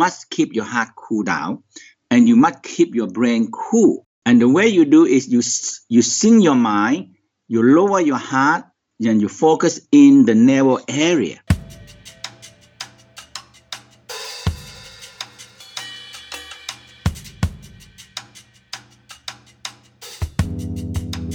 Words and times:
Must 0.00 0.30
keep 0.30 0.54
your 0.54 0.64
heart 0.64 0.88
cool 0.96 1.22
down 1.22 1.62
and 2.10 2.26
you 2.26 2.34
must 2.34 2.62
keep 2.62 2.94
your 2.94 3.06
brain 3.06 3.50
cool. 3.52 4.06
And 4.24 4.40
the 4.40 4.48
way 4.48 4.66
you 4.68 4.84
do 4.86 5.04
is 5.04 5.28
you 5.28 5.42
you 5.94 6.00
sing 6.02 6.40
your 6.40 6.54
mind, 6.56 7.16
you 7.48 7.62
lower 7.62 8.00
your 8.00 8.22
heart, 8.32 8.64
and 9.08 9.20
you 9.20 9.28
focus 9.28 9.80
in 9.92 10.24
the 10.24 10.34
narrow 10.34 10.78
area. 10.88 11.40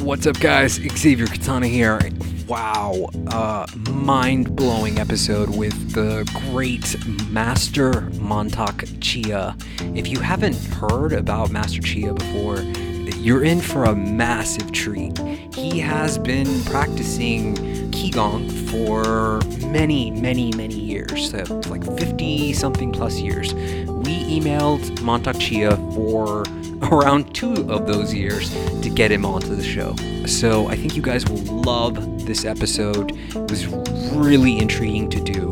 What's 0.06 0.28
up, 0.28 0.40
guys? 0.40 0.74
Xavier 0.74 1.26
Katana 1.26 1.66
here 1.68 2.00
wow, 2.48 3.08
uh, 3.30 3.66
mind 3.90 4.56
blowing 4.56 5.00
episode 5.00 5.50
with 5.58 5.94
the 5.94 6.30
great 6.52 6.96
Master 7.32 7.92
Mantak 8.22 9.02
Chia. 9.02 9.58
If 9.96 10.08
you 10.08 10.20
haven't 10.20 10.64
heard 10.66 11.12
about 11.12 11.50
Master 11.50 11.82
Chia 11.82 12.14
before, 12.14 12.60
you're 13.18 13.44
in 13.44 13.62
for 13.62 13.86
a 13.86 13.96
massive 13.96 14.72
treat. 14.72 15.18
He 15.56 15.80
has 15.80 16.20
been 16.20 16.64
practicing 16.66 17.56
Qigong 17.90 18.52
for 18.70 19.40
many, 19.70 20.12
many, 20.12 20.52
many 20.52 20.80
years, 20.80 21.32
so 21.32 21.44
like 21.68 21.84
50 21.84 22.54
something 22.54 22.92
plus 22.92 23.20
years. 23.20 23.56
We 23.56 24.40
emailed 24.40 24.82
Mantak 25.00 25.40
Chia 25.40 25.76
for 25.96 26.44
around 26.84 27.34
two 27.34 27.70
of 27.72 27.88
those 27.88 28.14
years 28.14 28.50
to 28.82 28.90
get 28.90 29.12
him 29.12 29.26
onto 29.26 29.56
the 29.56 29.64
show. 29.64 29.96
So 30.26 30.68
I 30.68 30.76
think 30.76 30.96
you 30.96 31.02
guys 31.02 31.26
will 31.26 31.42
love 31.62 32.26
this 32.26 32.46
episode. 32.46 33.12
It 33.12 33.50
was 33.50 33.68
really 34.14 34.58
intriguing 34.58 35.10
to 35.10 35.20
do. 35.20 35.52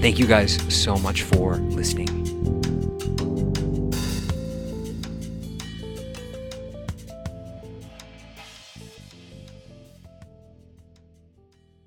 Thank 0.00 0.18
you 0.18 0.26
guys 0.26 0.58
so 0.74 0.96
much 0.96 1.22
for 1.22 1.56
listening. 1.56 2.22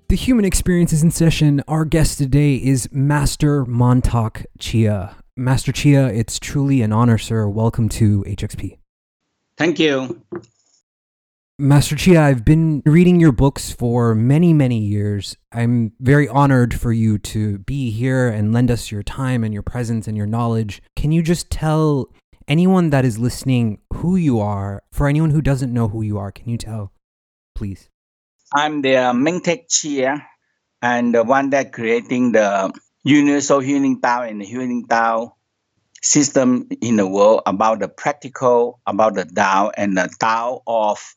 The 0.08 0.16
Human 0.16 0.44
Experiences 0.44 1.02
in 1.02 1.10
Session, 1.10 1.62
our 1.68 1.84
guest 1.84 2.16
today 2.16 2.54
is 2.54 2.88
Master 2.92 3.66
Mantak 3.66 4.46
Chia. 4.58 5.16
Master 5.38 5.70
Chia, 5.70 6.06
it's 6.06 6.38
truly 6.38 6.80
an 6.80 6.94
honor, 6.94 7.18
sir. 7.18 7.46
Welcome 7.46 7.90
to 7.90 8.24
HXP. 8.26 8.78
Thank 9.58 9.78
you. 9.78 10.22
Master 11.58 11.94
Chia, 11.94 12.22
I've 12.22 12.42
been 12.42 12.82
reading 12.86 13.20
your 13.20 13.32
books 13.32 13.70
for 13.70 14.14
many, 14.14 14.54
many 14.54 14.78
years. 14.78 15.36
I'm 15.52 15.92
very 16.00 16.26
honored 16.26 16.72
for 16.72 16.90
you 16.90 17.18
to 17.18 17.58
be 17.58 17.90
here 17.90 18.28
and 18.28 18.54
lend 18.54 18.70
us 18.70 18.90
your 18.90 19.02
time 19.02 19.44
and 19.44 19.52
your 19.52 19.62
presence 19.62 20.08
and 20.08 20.16
your 20.16 20.26
knowledge. 20.26 20.80
Can 20.96 21.12
you 21.12 21.22
just 21.22 21.50
tell 21.50 22.10
anyone 22.48 22.88
that 22.88 23.04
is 23.04 23.18
listening 23.18 23.78
who 23.92 24.16
you 24.16 24.40
are? 24.40 24.82
For 24.90 25.06
anyone 25.06 25.30
who 25.30 25.42
doesn't 25.42 25.72
know 25.72 25.88
who 25.88 26.00
you 26.00 26.16
are, 26.16 26.32
can 26.32 26.48
you 26.48 26.56
tell, 26.56 26.92
please? 27.54 27.90
I'm 28.54 28.80
the 28.80 29.12
Mantak 29.12 29.68
Chia 29.68 30.26
and 30.80 31.14
the 31.14 31.24
one 31.24 31.50
that 31.50 31.74
creating 31.74 32.32
the 32.32 32.72
universal 33.06 33.60
healing 33.60 34.00
Tao 34.00 34.22
and 34.22 34.40
the 34.40 34.44
healing 34.44 34.84
Tao 34.88 35.36
system 36.02 36.68
in 36.80 36.96
the 36.96 37.06
world 37.06 37.42
about 37.46 37.78
the 37.78 37.88
practical, 37.88 38.80
about 38.84 39.14
the 39.14 39.24
Tao 39.24 39.70
and 39.76 39.96
the 39.96 40.12
Tao 40.18 40.62
of 40.66 41.14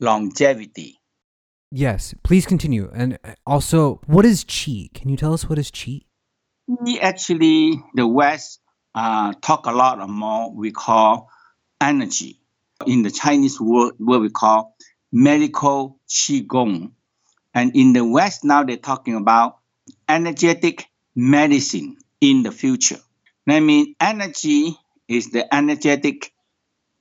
longevity. 0.00 0.98
Yes, 1.70 2.14
please 2.22 2.46
continue. 2.46 2.90
And 2.94 3.18
also, 3.46 4.00
what 4.06 4.24
is 4.24 4.42
Qi? 4.44 4.92
Can 4.94 5.10
you 5.10 5.18
tell 5.18 5.34
us 5.34 5.46
what 5.46 5.58
is 5.58 5.70
Qi? 5.70 6.06
Actually, 7.02 7.78
the 7.94 8.06
West 8.06 8.60
uh, 8.94 9.34
talk 9.42 9.66
a 9.66 9.72
lot 9.72 10.06
more 10.08 10.50
we 10.50 10.70
call 10.70 11.28
energy. 11.78 12.40
In 12.86 13.02
the 13.02 13.10
Chinese 13.10 13.60
word, 13.60 13.94
what 13.98 14.22
we 14.22 14.30
call 14.30 14.76
medical 15.12 16.00
Qigong. 16.08 16.92
And 17.52 17.76
in 17.76 17.92
the 17.92 18.04
West 18.04 18.44
now, 18.44 18.62
they're 18.62 18.76
talking 18.78 19.16
about 19.16 19.58
energetic 20.08 20.86
medicine 21.18 21.96
in 22.20 22.44
the 22.44 22.52
future. 22.52 23.00
I 23.48 23.58
mean, 23.58 23.96
energy 24.00 24.76
is 25.08 25.30
the 25.32 25.52
energetic 25.52 26.32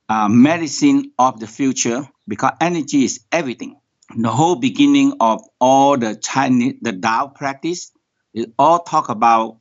uh, 0.10 0.28
medicine 0.28 1.12
of 1.20 1.40
the 1.40 1.46
future 1.46 2.10
because 2.28 2.54
energy 2.60 3.04
is 3.04 3.20
everything. 3.32 3.80
The 4.18 4.30
whole 4.30 4.56
beginning 4.56 5.18
of 5.20 5.42
all 5.60 5.98
the 5.98 6.16
Chinese, 6.16 6.76
the 6.82 6.94
Tao 6.94 7.28
practice, 7.28 7.92
it 8.34 8.54
all 8.58 8.80
talk 8.80 9.10
about 9.10 9.58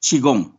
qigong 0.00 0.52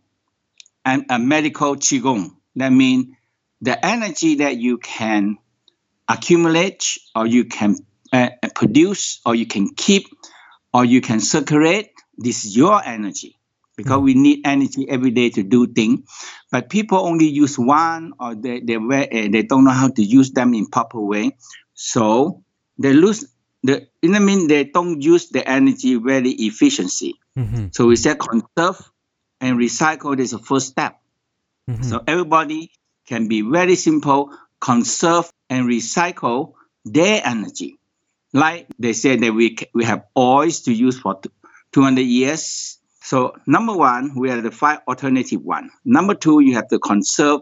and 0.84 1.06
a 1.10 1.18
medical 1.18 1.78
qigong. 1.78 2.32
That 2.58 2.74
means 2.74 3.16
the 3.62 3.86
energy 3.86 4.36
that 4.36 4.58
you 4.58 4.80
can 4.80 5.38
accumulate 6.10 6.98
or 7.16 7.26
you 7.26 7.46
can 7.46 7.78
uh, 8.12 8.32
produce 8.54 9.22
or 9.26 9.34
you 9.34 9.46
can 9.46 9.70
keep 9.76 10.08
or 10.74 10.84
you 10.84 11.00
can 11.00 11.22
circulate 11.22 11.92
this 12.20 12.46
is 12.46 12.56
your 12.56 12.84
energy 12.84 13.40
because 13.80 14.00
mm. 14.00 14.04
we 14.04 14.14
need 14.14 14.42
energy 14.46 14.88
every 14.90 15.12
day 15.12 15.30
to 15.30 15.42
do 15.42 15.66
things. 15.66 16.02
But 16.52 16.70
people 16.70 17.00
only 17.00 17.28
use 17.30 17.58
one 17.58 18.14
or 18.20 18.36
they, 18.36 18.60
they, 18.60 18.76
uh, 18.76 19.30
they 19.32 19.44
don't 19.44 19.64
know 19.64 19.72
how 19.72 19.88
to 19.90 20.04
use 20.04 20.32
them 20.32 20.54
in 20.54 20.68
proper 20.68 21.00
way. 21.00 21.38
So 21.74 22.44
they 22.78 22.92
lose 22.92 23.26
the, 23.64 23.88
you 24.02 24.10
know 24.10 24.18
I 24.18 24.20
mean? 24.20 24.48
They 24.48 24.66
don't 24.66 25.02
use 25.02 25.30
the 25.30 25.48
energy 25.48 25.96
very 25.96 26.32
efficiency. 26.32 27.16
Mm-hmm. 27.38 27.68
So 27.72 27.88
we 27.88 27.96
say 27.96 28.16
conserve 28.16 28.92
and 29.40 29.58
recycle 29.58 30.20
is 30.20 30.32
the 30.32 30.40
first 30.40 30.68
step. 30.68 31.00
Mm-hmm. 31.70 31.84
So 31.84 32.04
everybody 32.06 32.72
can 33.08 33.30
be 33.30 33.42
very 33.42 33.76
simple, 33.76 34.32
conserve 34.60 35.32
and 35.50 35.66
recycle 35.66 36.54
their 36.84 37.22
energy. 37.24 37.80
Like 38.34 38.68
they 38.78 38.94
say 38.94 39.16
that 39.16 39.34
we, 39.34 39.58
we 39.74 39.86
have 39.86 40.06
oils 40.18 40.62
to 40.62 40.74
use 40.74 41.00
for 41.00 41.20
200 41.72 42.02
years. 42.02 42.80
So 43.02 43.36
number 43.48 43.74
one, 43.76 44.14
we 44.16 44.30
have 44.30 44.44
the 44.44 44.52
five 44.52 44.80
alternative 44.88 45.42
one. 45.42 45.72
Number 45.86 46.16
two, 46.16 46.42
you 46.42 46.56
have 46.56 46.68
to 46.70 46.80
conserve 46.80 47.42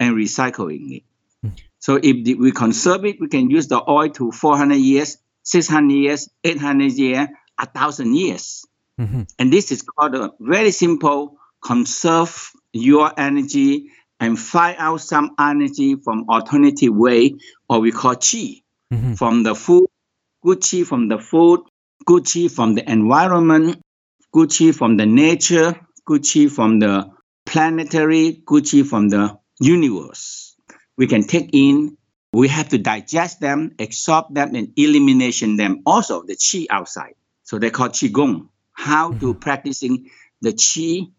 and 0.00 0.14
recycling 0.14 0.96
it. 0.96 1.02
Mm. 1.44 1.52
So 1.78 2.00
if 2.02 2.38
we 2.38 2.52
conserve 2.52 3.04
it, 3.04 3.20
we 3.20 3.28
can 3.28 3.50
use 3.50 3.68
the 3.68 3.82
oil 3.88 4.08
to 4.10 4.32
400 4.32 4.76
years, 4.76 5.18
600 5.42 5.92
years, 5.92 6.28
800 6.42 6.92
years, 6.92 7.28
1,000 7.58 8.14
years. 8.14 8.64
Mm-hmm. 8.98 9.22
And 9.38 9.52
this 9.52 9.72
is 9.72 9.82
called 9.82 10.14
a 10.14 10.32
very 10.40 10.70
simple 10.70 11.36
conserve 11.62 12.52
your 12.72 13.12
energy 13.18 13.90
and 14.20 14.38
find 14.38 14.76
out 14.78 15.00
some 15.00 15.34
energy 15.38 15.96
from 15.96 16.28
alternative 16.28 16.94
way, 16.94 17.34
or 17.68 17.80
we 17.80 17.90
call 17.90 18.14
chi, 18.14 18.62
mm-hmm. 18.92 19.14
from 19.14 19.42
the 19.42 19.54
food, 19.54 19.86
good 20.42 20.62
chi 20.62 20.84
from 20.84 21.08
the 21.08 21.18
food, 21.18 21.60
chi 22.06 22.48
from 22.48 22.74
the 22.74 22.90
environment, 22.90 23.82
good 24.32 24.50
chi 24.56 24.72
from 24.72 24.96
the 24.96 25.06
nature, 25.06 25.74
good 26.04 26.24
chi 26.24 26.48
from 26.48 26.78
the 26.78 27.10
planetary, 27.46 28.42
good 28.44 28.68
chi 28.70 28.82
from 28.82 29.08
the 29.08 29.38
universe. 29.60 30.56
We 30.96 31.06
can 31.06 31.24
take 31.26 31.50
in, 31.52 31.96
we 32.32 32.48
have 32.48 32.68
to 32.70 32.78
digest 32.78 33.40
them, 33.40 33.76
absorb 33.78 34.34
them, 34.34 34.54
and 34.54 34.72
elimination 34.76 35.56
them 35.56 35.82
also, 35.86 36.22
the 36.22 36.36
chi 36.36 36.66
outside. 36.70 37.14
So 37.44 37.58
they 37.58 37.70
call 37.70 37.90
qigong, 37.90 38.48
how 38.72 39.12
to 39.12 39.16
mm-hmm. 39.16 39.38
practicing 39.38 40.10
the 40.40 40.52
chi 40.52 41.10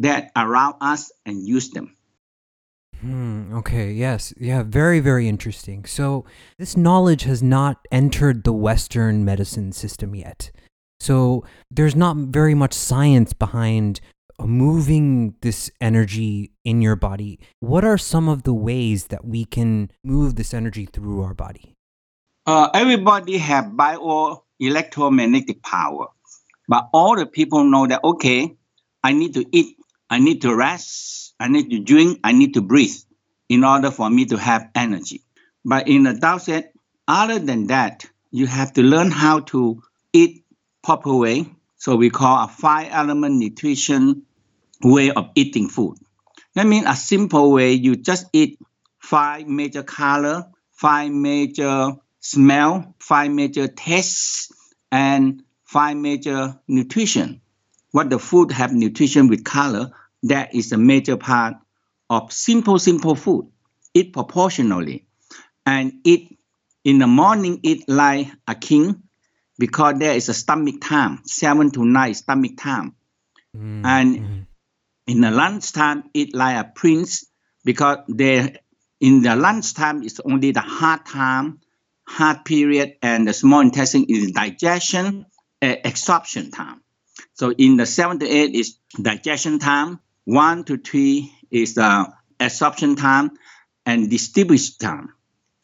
that 0.00 0.30
around 0.36 0.76
us 0.80 1.12
and 1.24 1.46
use 1.46 1.70
them. 1.70 1.96
Hmm, 3.02 3.52
okay, 3.56 3.90
yes. 3.90 4.32
Yeah, 4.38 4.62
very, 4.62 5.00
very 5.00 5.28
interesting. 5.28 5.84
So, 5.84 6.24
this 6.56 6.76
knowledge 6.76 7.24
has 7.24 7.42
not 7.42 7.84
entered 7.90 8.44
the 8.44 8.52
Western 8.52 9.24
medicine 9.24 9.72
system 9.72 10.14
yet. 10.14 10.52
So, 11.00 11.44
there's 11.68 11.96
not 11.96 12.16
very 12.16 12.54
much 12.54 12.72
science 12.72 13.32
behind 13.32 14.00
moving 14.40 15.34
this 15.42 15.68
energy 15.80 16.52
in 16.64 16.80
your 16.80 16.94
body. 16.94 17.40
What 17.58 17.84
are 17.84 17.98
some 17.98 18.28
of 18.28 18.44
the 18.44 18.54
ways 18.54 19.06
that 19.06 19.24
we 19.24 19.46
can 19.46 19.90
move 20.04 20.36
this 20.36 20.54
energy 20.54 20.86
through 20.86 21.22
our 21.22 21.34
body? 21.34 21.74
Uh, 22.46 22.70
everybody 22.72 23.38
have 23.38 23.76
bio 23.76 24.44
electromagnetic 24.60 25.60
power. 25.62 26.06
But 26.68 26.88
all 26.92 27.16
the 27.16 27.26
people 27.26 27.64
know 27.64 27.88
that, 27.88 28.04
okay, 28.04 28.56
I 29.02 29.12
need 29.12 29.34
to 29.34 29.44
eat, 29.50 29.76
I 30.08 30.20
need 30.20 30.42
to 30.42 30.54
rest, 30.54 31.31
I 31.38 31.48
need 31.48 31.70
to 31.70 31.80
drink, 31.80 32.20
I 32.22 32.32
need 32.32 32.54
to 32.54 32.62
breathe 32.62 32.96
in 33.48 33.64
order 33.64 33.90
for 33.90 34.08
me 34.08 34.26
to 34.26 34.36
have 34.38 34.70
energy. 34.74 35.22
But 35.64 35.88
in 35.88 36.04
the 36.04 36.14
Tao 36.14 36.38
said, 36.38 36.70
other 37.06 37.38
than 37.38 37.66
that, 37.68 38.06
you 38.30 38.46
have 38.46 38.72
to 38.74 38.82
learn 38.82 39.10
how 39.10 39.40
to 39.40 39.82
eat 40.12 40.44
proper 40.82 41.14
way. 41.14 41.46
So 41.76 41.96
we 41.96 42.10
call 42.10 42.44
a 42.44 42.48
five 42.48 42.88
element 42.90 43.36
nutrition 43.36 44.22
way 44.82 45.10
of 45.10 45.30
eating 45.34 45.68
food. 45.68 45.98
That 46.54 46.66
means 46.66 46.86
a 46.86 46.96
simple 46.96 47.52
way, 47.52 47.72
you 47.72 47.96
just 47.96 48.26
eat 48.32 48.58
five 48.98 49.46
major 49.46 49.82
color, 49.82 50.46
five 50.72 51.10
major 51.10 51.92
smell, 52.20 52.94
five 52.98 53.30
major 53.30 53.68
tastes, 53.68 54.52
and 54.90 55.42
five 55.64 55.96
major 55.96 56.58
nutrition. 56.68 57.40
What 57.90 58.10
the 58.10 58.18
food 58.18 58.52
have 58.52 58.72
nutrition 58.72 59.28
with 59.28 59.44
color, 59.44 59.92
that 60.24 60.54
is 60.54 60.72
a 60.72 60.78
major 60.78 61.16
part 61.16 61.54
of 62.08 62.32
simple, 62.32 62.78
simple 62.78 63.14
food. 63.14 63.50
Eat 63.94 64.12
proportionally 64.12 65.06
and 65.66 66.00
eat 66.04 66.38
in 66.84 66.98
the 66.98 67.06
morning, 67.06 67.60
eat 67.62 67.88
like 67.88 68.28
a 68.46 68.54
king 68.54 69.02
because 69.58 69.98
there 69.98 70.14
is 70.14 70.28
a 70.28 70.34
stomach 70.34 70.80
time, 70.80 71.20
seven 71.24 71.70
to 71.70 71.84
nine 71.84 72.14
stomach 72.14 72.52
time. 72.56 72.94
Mm-hmm. 73.56 73.86
And 73.86 74.46
in 75.06 75.20
the 75.20 75.30
lunchtime, 75.30 76.04
eat 76.14 76.34
like 76.34 76.56
a 76.56 76.70
prince 76.74 77.26
because 77.64 77.98
they 78.08 78.58
in 79.00 79.22
the 79.22 79.36
lunchtime 79.36 80.02
is 80.02 80.20
only 80.24 80.52
the 80.52 80.60
hard 80.60 81.04
time, 81.04 81.60
hard 82.06 82.44
period, 82.44 82.96
and 83.02 83.26
the 83.26 83.32
small 83.32 83.60
intestine 83.60 84.06
is 84.08 84.30
digestion, 84.30 85.26
uh, 85.60 85.74
absorption 85.84 86.50
time. 86.50 86.80
So 87.34 87.50
in 87.50 87.76
the 87.76 87.86
seven 87.86 88.20
to 88.20 88.28
eight 88.28 88.54
is 88.54 88.78
digestion 89.00 89.58
time, 89.58 90.00
one 90.24 90.64
to 90.64 90.76
three 90.76 91.32
is 91.50 91.74
the 91.74 92.12
absorption 92.40 92.96
time, 92.96 93.30
and 93.86 94.10
distribution 94.10 94.74
time. 94.80 95.08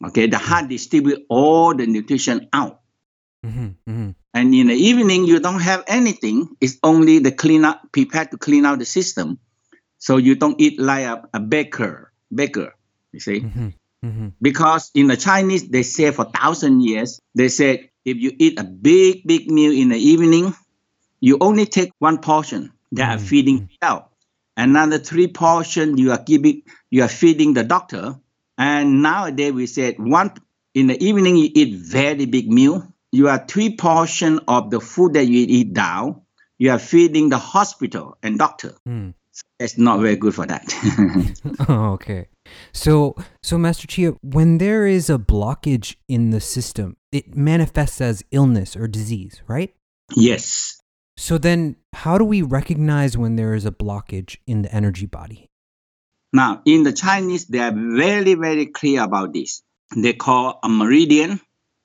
Okay, 0.05 0.27
the 0.27 0.37
heart 0.37 0.69
distribute 0.69 1.25
all 1.29 1.75
the 1.75 1.85
nutrition 1.85 2.47
out. 2.53 2.81
Mm-hmm, 3.45 3.67
mm-hmm. 3.89 4.09
And 4.33 4.55
in 4.55 4.67
the 4.67 4.73
evening, 4.73 5.25
you 5.25 5.39
don't 5.39 5.59
have 5.61 5.83
anything. 5.87 6.55
It's 6.61 6.77
only 6.83 7.19
the 7.19 7.31
clean 7.31 7.65
up, 7.65 7.81
prepared 7.91 8.31
to 8.31 8.37
clean 8.37 8.65
out 8.65 8.79
the 8.79 8.85
system. 8.85 9.39
So 9.97 10.17
you 10.17 10.35
don't 10.35 10.59
eat 10.61 10.79
like 10.79 11.05
a, 11.05 11.27
a 11.33 11.39
baker, 11.39 12.13
baker, 12.33 12.75
you 13.11 13.19
see? 13.19 13.41
Mm-hmm, 13.41 13.67
mm-hmm. 14.05 14.27
Because 14.41 14.91
in 14.93 15.07
the 15.07 15.17
Chinese, 15.17 15.67
they 15.67 15.83
say 15.83 16.11
for 16.11 16.25
thousand 16.25 16.81
years, 16.81 17.19
they 17.35 17.49
said 17.49 17.89
if 18.05 18.17
you 18.17 18.31
eat 18.37 18.59
a 18.59 18.63
big, 18.63 19.25
big 19.25 19.51
meal 19.51 19.73
in 19.73 19.89
the 19.89 19.97
evening, 19.97 20.53
you 21.19 21.37
only 21.41 21.65
take 21.65 21.91
one 21.99 22.19
portion 22.19 22.71
that 22.93 23.09
are 23.09 23.17
mm-hmm, 23.17 23.25
feeding 23.25 23.69
yourself. 23.69 24.08
Another 24.59 24.99
three 24.99 25.29
portion 25.29 25.97
you 25.97 26.11
are 26.11 26.21
giving, 26.21 26.63
you 26.89 27.01
are 27.03 27.07
feeding 27.07 27.53
the 27.53 27.63
doctor 27.63 28.19
and 28.57 29.01
nowadays 29.01 29.53
we 29.53 29.67
said 29.67 29.95
one 29.97 30.33
in 30.73 30.87
the 30.87 31.01
evening 31.01 31.37
you 31.37 31.49
eat 31.55 31.79
very 31.79 32.25
big 32.25 32.51
meal. 32.51 32.93
You 33.09 33.29
are 33.29 33.43
three 33.47 33.77
portion 33.77 34.41
of 34.49 34.69
the 34.69 34.81
food 34.81 35.13
that 35.13 35.25
you 35.25 35.45
eat 35.47 35.73
down. 35.73 36.23
You 36.57 36.71
are 36.71 36.77
feeding 36.77 37.29
the 37.29 37.37
hospital 37.37 38.17
and 38.21 38.37
doctor. 38.37 38.75
Mm. 38.85 39.13
it's 39.61 39.77
not 39.77 40.01
very 40.01 40.17
good 40.17 40.35
for 40.35 40.45
that. 40.45 40.65
oh, 41.69 41.91
okay. 41.93 42.27
So, 42.73 43.15
so 43.41 43.57
Master 43.57 43.87
Chia, 43.87 44.11
when 44.21 44.57
there 44.57 44.85
is 44.85 45.09
a 45.09 45.17
blockage 45.17 45.95
in 46.09 46.31
the 46.31 46.41
system, 46.41 46.97
it 47.13 47.33
manifests 47.33 48.01
as 48.01 48.23
illness 48.31 48.75
or 48.75 48.89
disease, 48.89 49.41
right? 49.47 49.73
Yes. 50.17 50.81
So 51.19 51.37
then, 51.37 51.75
how 51.91 52.17
do 52.17 52.23
we 52.23 52.41
recognize 52.41 53.17
when 53.17 53.35
there 53.35 53.53
is 53.53 53.65
a 53.65 53.71
blockage 53.71 54.37
in 54.47 54.61
the 54.61 54.73
energy 54.73 55.05
body? 55.05 55.49
Now, 56.31 56.61
in 56.65 56.83
the 56.83 56.93
Chinese, 56.93 57.45
they 57.45 57.59
are 57.59 57.73
very, 57.73 58.35
very 58.35 58.67
clear 58.67 59.03
about 59.03 59.33
this. 59.33 59.61
They 59.93 60.13
call 60.13 60.59
a 60.63 60.69
meridian, 60.69 61.41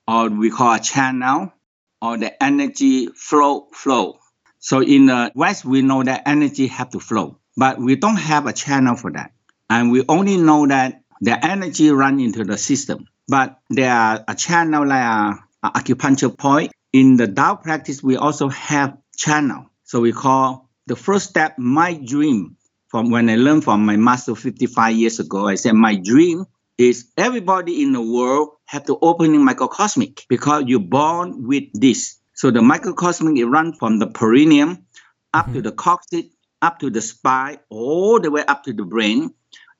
or 0.07 0.31
we 0.31 0.51
call 0.51 0.75
a 0.75 0.79
channel, 0.79 1.53
or 2.01 2.17
the 2.17 2.41
energy 2.41 3.09
flow 3.09 3.67
flow. 3.73 4.21
So 4.61 4.81
in 4.81 5.07
the 5.07 5.33
West, 5.35 5.65
we 5.65 5.83
know 5.83 6.05
that 6.05 6.23
energy 6.27 6.69
have 6.69 6.91
to 6.91 7.01
flow, 7.01 7.41
but 7.57 7.81
we 7.81 7.97
don't 7.97 8.17
have 8.17 8.47
a 8.47 8.53
channel 8.53 8.95
for 8.95 9.11
that. 9.11 9.33
And 9.69 9.91
we 9.91 10.05
only 10.09 10.37
know 10.37 10.69
that 10.69 11.03
the 11.21 11.45
energy 11.45 11.91
run 11.91 12.21
into 12.21 12.45
the 12.45 12.57
system. 12.57 13.09
But 13.27 13.59
there 13.69 13.93
are 13.93 14.25
a 14.29 14.37
channel 14.37 14.87
like 14.87 15.03
a, 15.03 15.41
a 15.65 15.71
acupuncture 15.73 16.39
point. 16.39 16.71
In 16.93 17.17
the 17.17 17.27
Tao 17.27 17.57
practice, 17.57 18.01
we 18.01 18.17
also 18.17 18.49
have 18.49 18.97
channel. 19.17 19.67
So 19.85 20.01
we 20.01 20.13
call 20.13 20.69
the 20.87 20.97
first 20.97 21.31
step, 21.31 21.59
my 21.59 21.95
dream 21.95 22.57
from 22.95 23.11
when 23.11 23.29
I 23.29 23.35
learned 23.35 23.65
from 23.65 23.85
my 23.85 23.97
master 23.97 24.37
55 24.37 24.95
years 24.95 25.19
ago, 25.19 25.49
I 25.49 25.57
said 25.57 25.73
my 25.73 25.97
dream 25.97 26.45
is 26.79 27.11
everybody 27.17 27.83
in 27.83 27.93
the 27.93 28.01
world 28.01 28.51
have 28.67 28.85
to 28.85 28.97
open 29.03 29.35
in 29.35 29.45
microcosmic 29.45 30.25
because 30.29 30.65
you're 30.69 30.79
born 30.79 31.47
with 31.49 31.65
this. 31.73 32.21
So 32.35 32.53
the 32.53 32.63
microcosmic 32.63 33.37
it 33.37 33.47
runs 33.47 33.79
from 33.79 33.99
the 33.99 34.07
perineum 34.07 34.87
up 35.33 35.47
mm-hmm. 35.47 35.55
to 35.55 35.63
the 35.63 35.73
coccyx, 35.73 36.29
up 36.63 36.79
to 36.79 36.91
the 36.91 37.01
spine, 37.01 37.59
all 37.69 38.21
the 38.21 38.31
way 38.31 38.45
up 38.47 38.63
to 38.63 38.73
the 38.73 38.85
brain. 38.85 39.35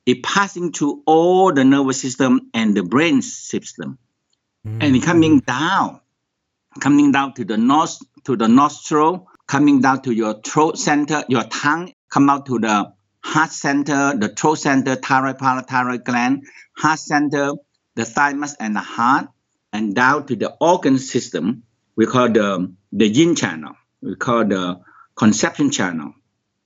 It 0.05 0.21
passing 0.21 0.73
through 0.73 1.03
all 1.05 1.53
the 1.53 1.63
nervous 1.63 2.01
system 2.01 2.49
and 2.53 2.75
the 2.75 2.83
brain 2.83 3.21
system, 3.21 3.97
mm-hmm. 4.67 4.81
and 4.81 4.95
it 4.95 5.03
coming 5.03 5.39
down, 5.39 6.01
coming 6.79 7.11
down 7.11 7.33
to 7.33 7.45
the 7.45 7.57
nose, 7.57 8.03
to 8.25 8.35
the 8.35 8.47
nostril, 8.47 9.27
coming 9.47 9.81
down 9.81 10.01
to 10.03 10.11
your 10.11 10.41
throat 10.41 10.77
center, 10.77 11.23
your 11.29 11.43
tongue, 11.43 11.93
come 12.09 12.29
out 12.29 12.45
to 12.47 12.59
the 12.59 12.93
heart 13.23 13.51
center, 13.51 14.15
the 14.17 14.29
throat 14.29 14.55
center, 14.55 14.95
thyroid, 14.95 15.37
parathyroid 15.37 16.03
gland, 16.03 16.43
heart 16.77 16.99
center, 16.99 17.53
the 17.95 18.05
thymus 18.05 18.55
and 18.59 18.75
the 18.75 18.81
heart, 18.81 19.27
and 19.73 19.95
down 19.95 20.25
to 20.27 20.35
the 20.35 20.55
organ 20.61 20.97
system, 20.97 21.63
we 21.95 22.05
call 22.05 22.29
the, 22.29 22.73
the 22.91 23.07
yin 23.07 23.35
channel. 23.35 23.73
We 24.01 24.15
call 24.15 24.45
the 24.45 24.81
conception 25.15 25.71
channel. 25.71 26.13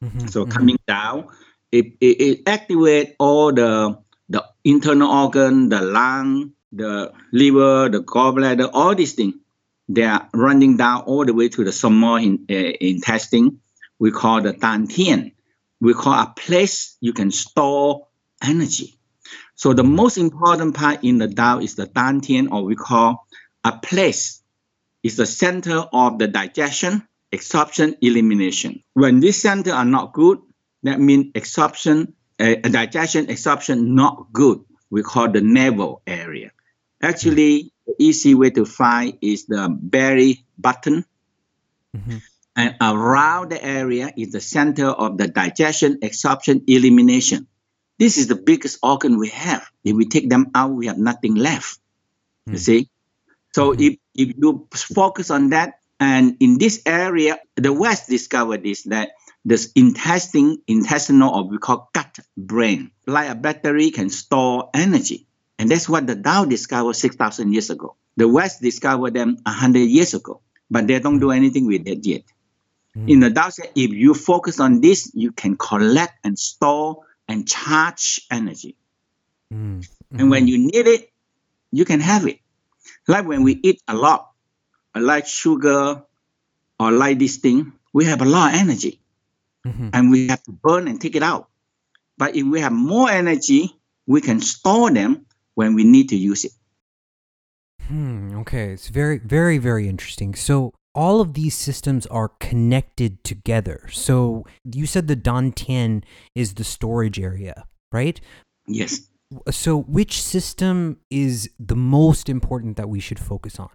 Mm-hmm, 0.03 0.27
so 0.27 0.43
mm-hmm. 0.43 0.51
coming 0.51 0.79
down, 0.87 1.27
it, 1.71 1.93
it, 2.01 2.21
it 2.21 2.45
activates 2.45 3.15
all 3.19 3.53
the, 3.53 3.97
the 4.27 4.45
internal 4.63 5.11
organ, 5.11 5.69
the 5.69 5.81
lung, 5.81 6.53
the 6.71 7.11
liver, 7.31 7.89
the 7.89 8.03
gallbladder, 8.03 8.69
all 8.73 8.95
these 8.95 9.13
things. 9.13 9.35
They 9.89 10.03
are 10.03 10.29
running 10.33 10.77
down 10.77 11.01
all 11.01 11.25
the 11.25 11.33
way 11.33 11.49
to 11.49 11.63
the 11.63 11.71
small 11.73 12.15
in, 12.15 12.45
uh, 12.49 12.53
intestine. 12.53 13.59
We 13.97 14.11
call 14.11 14.41
the 14.41 14.53
dantian 14.53 15.33
we 15.81 15.93
call 15.93 16.13
a 16.13 16.33
place 16.35 16.97
you 16.99 17.13
can 17.13 17.31
store 17.31 18.07
energy. 18.43 18.99
So 19.55 19.73
the 19.73 19.83
most 19.83 20.17
important 20.17 20.75
part 20.75 21.03
in 21.03 21.17
the 21.17 21.27
Tao 21.27 21.59
is 21.59 21.75
the 21.75 21.85
Dantian, 21.85 22.51
or 22.51 22.63
we 22.63 22.75
call 22.75 23.27
a 23.63 23.73
place, 23.77 24.41
is 25.03 25.17
the 25.17 25.25
center 25.25 25.85
of 25.93 26.17
the 26.17 26.27
digestion, 26.27 27.07
absorption, 27.33 27.95
elimination. 28.01 28.83
When 28.93 29.19
these 29.19 29.41
center 29.41 29.71
are 29.71 29.85
not 29.85 30.13
good, 30.13 30.39
that 30.83 30.99
means 30.99 31.31
absorption, 31.35 32.13
uh, 32.39 32.55
digestion, 32.55 33.29
absorption 33.29 33.95
not 33.95 34.31
good. 34.31 34.59
We 34.89 35.03
call 35.03 35.29
the 35.29 35.41
navel 35.41 36.01
area. 36.07 36.51
Actually, 37.01 37.71
the 37.89 37.95
easy 37.97 38.35
way 38.35 38.51
to 38.51 38.65
find 38.65 39.17
is 39.21 39.45
the 39.45 39.67
belly 39.69 40.45
button. 40.57 41.05
Mm-hmm 41.97 42.17
and 42.59 42.75
around 42.81 43.51
the 43.51 43.63
area 43.63 44.11
is 44.17 44.33
the 44.33 44.41
center 44.41 44.87
of 44.87 45.17
the 45.17 45.29
digestion, 45.29 45.99
absorption, 46.03 46.61
elimination. 46.67 47.47
This 47.97 48.17
is 48.17 48.27
the 48.27 48.35
biggest 48.35 48.79
organ 48.83 49.17
we 49.17 49.29
have. 49.29 49.65
If 49.85 49.95
we 49.95 50.05
take 50.05 50.29
them 50.29 50.51
out, 50.53 50.71
we 50.71 50.87
have 50.87 50.97
nothing 50.97 51.35
left. 51.35 51.79
Mm. 52.47 52.51
You 52.51 52.51
hmm. 52.51 52.57
see? 52.57 52.89
So 53.55 53.71
mm-hmm. 53.71 53.81
if, 53.81 53.93
if 54.13 54.35
you 54.37 54.67
focus 54.75 55.31
on 55.31 55.51
that, 55.51 55.75
and 56.01 56.35
in 56.41 56.57
this 56.57 56.81
area, 56.85 57.39
the 57.55 57.71
West 57.71 58.09
discovered 58.09 58.63
this 58.63 58.83
that 58.83 59.11
this 59.45 59.71
intestine, 59.75 60.59
intestinal, 60.67 61.33
or 61.33 61.47
we 61.47 61.57
call 61.59 61.89
gut 61.93 62.19
brain, 62.35 62.91
like 63.07 63.29
a 63.29 63.35
battery, 63.35 63.91
can 63.91 64.09
store 64.09 64.69
energy. 64.73 65.27
And 65.59 65.69
that's 65.69 65.89
what 65.89 66.07
the 66.07 66.15
Tao 66.15 66.45
discovered 66.45 66.95
6,000 66.95 67.51
years 67.51 67.69
ago. 67.69 67.97
The 68.15 68.27
West 68.27 68.61
discovered 68.61 69.13
them 69.13 69.37
100 69.43 69.79
years 69.79 70.13
ago, 70.13 70.41
but 70.71 70.87
they 70.87 70.99
don't 70.99 71.19
do 71.19 71.31
anything 71.31 71.67
with 71.67 71.85
it 71.85 72.05
yet. 72.05 72.23
Mm. 72.95 73.09
In 73.09 73.19
the 73.19 73.29
Tao 73.29 73.49
if 73.75 73.91
you 73.91 74.13
focus 74.13 74.61
on 74.61 74.79
this, 74.79 75.11
you 75.13 75.33
can 75.33 75.57
collect 75.57 76.13
and 76.23 76.39
store 76.39 77.03
and 77.27 77.45
charge 77.45 78.21
energy. 78.31 78.77
Mm. 79.53 79.79
Mm-hmm. 79.79 80.19
And 80.19 80.31
when 80.31 80.47
you 80.47 80.57
need 80.57 80.87
it, 80.87 81.11
you 81.71 81.83
can 81.83 81.99
have 81.99 82.25
it. 82.25 82.39
Like 83.05 83.27
when 83.27 83.43
we 83.43 83.59
eat 83.61 83.81
a 83.87 83.95
lot, 83.95 84.31
like 84.95 85.27
sugar 85.27 86.03
or 86.79 86.91
like 86.91 87.19
this 87.19 87.37
thing, 87.37 87.73
we 87.91 88.05
have 88.05 88.21
a 88.21 88.25
lot 88.25 88.53
of 88.53 88.59
energy. 88.59 89.01
Mm-hmm. 89.67 89.89
And 89.91 90.09
we 90.09 90.27
have 90.29 90.41
to 90.43 90.51
burn 90.51 90.87
and 90.87 91.01
take 91.01 91.17
it 91.17 91.23
out. 91.23 91.49
But 92.17 92.37
if 92.37 92.45
we 92.45 92.61
have 92.61 92.71
more 92.71 93.09
energy, 93.09 93.75
we 94.07 94.21
can 94.21 94.39
store 94.39 94.89
them 94.89 95.25
when 95.59 95.75
we 95.75 95.83
need 95.83 96.07
to 96.07 96.15
use 96.15 96.45
it. 96.45 96.53
Hmm, 97.87 98.37
okay, 98.41 98.71
it's 98.71 98.87
very, 98.87 99.17
very, 99.19 99.57
very 99.57 99.89
interesting. 99.89 100.33
So, 100.33 100.71
all 100.95 101.19
of 101.19 101.33
these 101.33 101.55
systems 101.55 102.05
are 102.07 102.29
connected 102.39 103.23
together. 103.23 103.87
So 103.91 104.45
you 104.63 104.85
said 104.85 105.07
the 105.07 105.15
Dantian 105.15 106.03
is 106.33 106.55
the 106.55 106.63
storage 106.63 107.19
area, 107.19 107.65
right? 107.91 108.19
Yes. 108.67 109.01
So 109.51 109.81
which 109.81 110.21
system 110.21 110.97
is 111.11 111.49
the 111.59 111.75
most 111.75 112.27
important 112.27 112.77
that 112.77 112.89
we 112.89 112.99
should 112.99 113.19
focus 113.19 113.59
on? 113.59 113.69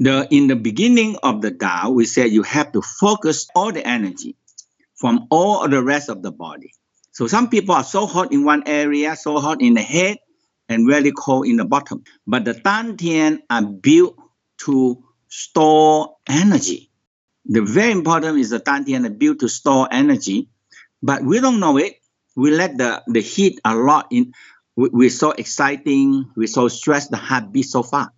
The 0.00 0.26
in 0.30 0.48
the 0.48 0.56
beginning 0.56 1.16
of 1.22 1.42
the 1.42 1.52
Tao, 1.52 1.90
we 1.90 2.04
said 2.04 2.32
you 2.32 2.42
have 2.42 2.72
to 2.72 2.82
focus 2.82 3.46
all 3.54 3.70
the 3.72 3.86
energy 3.86 4.36
from 4.96 5.28
all 5.30 5.68
the 5.68 5.82
rest 5.82 6.08
of 6.08 6.22
the 6.22 6.32
body. 6.32 6.72
So 7.12 7.28
some 7.28 7.48
people 7.48 7.74
are 7.74 7.84
so 7.84 8.04
hot 8.06 8.32
in 8.32 8.44
one 8.44 8.64
area, 8.66 9.14
so 9.16 9.38
hot 9.38 9.62
in 9.62 9.74
the 9.74 9.86
head, 9.96 10.18
and 10.68 10.86
really 10.86 11.12
cold 11.12 11.46
in 11.46 11.56
the 11.56 11.64
bottom. 11.64 12.04
But 12.26 12.44
the 12.44 12.54
Dantian 12.54 13.40
are 13.50 13.64
built 13.64 14.16
to 14.64 15.04
store 15.28 16.16
energy. 16.28 16.90
The 17.44 17.62
very 17.62 17.92
important 17.92 18.38
is 18.38 18.50
the 18.50 18.60
Dantian 18.60 19.06
are 19.06 19.10
built 19.10 19.40
to 19.40 19.48
store 19.48 19.88
energy, 19.90 20.48
but 21.02 21.22
we 21.22 21.40
don't 21.40 21.60
know 21.60 21.76
it. 21.78 22.00
We 22.34 22.50
let 22.50 22.76
the, 22.76 23.02
the 23.06 23.20
heat 23.20 23.60
a 23.64 23.74
lot 23.74 24.08
in. 24.10 24.32
We, 24.74 24.90
we're 24.92 25.10
so 25.10 25.30
exciting. 25.30 26.30
We're 26.36 26.48
so 26.48 26.68
stressed. 26.68 27.10
The 27.10 27.16
heart 27.16 27.52
beats 27.52 27.72
so 27.72 27.82
fast, 27.82 28.10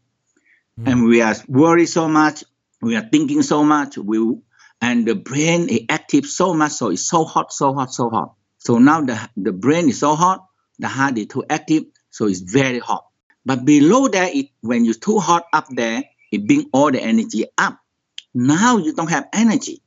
mm. 0.81 0.91
and 0.91 1.05
we 1.05 1.23
are 1.23 1.35
worried 1.47 1.87
so 1.87 2.09
much. 2.09 2.43
We 2.81 2.97
are 2.97 3.09
thinking 3.09 3.43
so 3.43 3.63
much. 3.63 3.99
We 3.99 4.19
and 4.81 5.07
the 5.07 5.15
brain 5.15 5.69
is 5.69 5.81
active 5.89 6.27
so 6.27 6.55
much, 6.55 6.73
so 6.73 6.91
it's 6.91 7.09
so 7.09 7.25
hot, 7.25 7.53
so 7.53 7.75
hot, 7.75 7.93
so 7.93 8.11
hot. 8.11 8.35
So 8.59 8.79
now 8.79 9.01
the, 9.01 9.29
the 9.37 9.53
brain 9.53 9.89
is 9.89 10.01
so 10.01 10.15
hot, 10.15 10.47
the 10.79 10.89
heart 10.89 11.19
is 11.19 11.27
too 11.27 11.45
active, 11.49 11.85
so 12.11 12.27
it's 12.27 12.41
very 12.41 12.79
hot. 12.79 13.07
But 13.45 13.65
below 13.65 14.09
that, 14.09 14.35
it, 14.35 14.51
when 14.61 14.85
you're 14.85 14.95
too 14.95 15.19
hot 15.19 15.47
up 15.53 15.67
there, 15.71 16.05
it 16.31 16.47
brings 16.47 16.67
all 16.73 16.91
the 16.91 17.03
energy 17.03 17.47
up. 17.57 17.79
Now 18.35 18.77
you 18.77 18.93
don't 18.93 19.11
have 19.11 19.29
energy. 19.33 19.83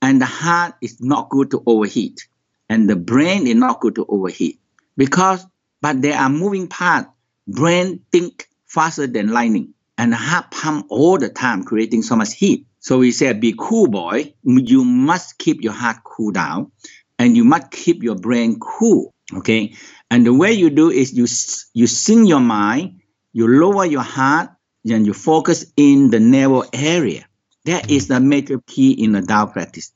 And 0.00 0.20
the 0.20 0.26
heart 0.26 0.74
is 0.80 1.00
not 1.00 1.28
good 1.28 1.50
to 1.52 1.62
overheat. 1.66 2.26
And 2.68 2.88
the 2.88 2.96
brain 2.96 3.46
is 3.46 3.54
not 3.54 3.80
good 3.80 3.96
to 3.96 4.06
overheat. 4.08 4.60
Because, 4.96 5.44
but 5.80 6.02
there 6.02 6.18
are 6.18 6.28
moving 6.28 6.68
parts. 6.68 7.08
Brain 7.46 8.00
think 8.10 8.48
faster 8.66 9.06
than 9.06 9.28
lightning. 9.28 9.74
And 9.98 10.12
the 10.12 10.16
heart 10.16 10.50
pump 10.50 10.86
all 10.88 11.18
the 11.18 11.28
time, 11.28 11.64
creating 11.64 12.02
so 12.02 12.16
much 12.16 12.34
heat. 12.34 12.66
So 12.80 12.98
we 12.98 13.12
say, 13.12 13.32
be 13.32 13.54
cool, 13.56 13.88
boy. 13.88 14.34
You 14.42 14.84
must 14.84 15.38
keep 15.38 15.62
your 15.62 15.72
heart 15.72 15.98
cool 16.04 16.32
down 16.32 16.72
and 17.18 17.36
you 17.36 17.44
must 17.44 17.70
keep 17.70 18.02
your 18.02 18.16
brain 18.16 18.58
cool. 18.58 19.14
Okay. 19.38 19.74
And 20.10 20.26
the 20.26 20.34
way 20.34 20.52
you 20.52 20.70
do 20.70 20.90
is 20.90 21.12
you, 21.12 21.26
you 21.74 21.86
sing 21.86 22.26
your 22.26 22.40
mind, 22.40 23.00
you 23.32 23.48
lower 23.48 23.86
your 23.86 24.02
heart, 24.02 24.50
and 24.90 25.06
you 25.06 25.14
focus 25.14 25.72
in 25.76 26.10
the 26.10 26.20
narrow 26.20 26.64
area. 26.72 27.24
That 27.64 27.90
is 27.90 28.08
the 28.08 28.20
major 28.20 28.60
key 28.66 28.92
in 28.92 29.12
the 29.12 29.22
Tao 29.22 29.46
practice. 29.46 29.92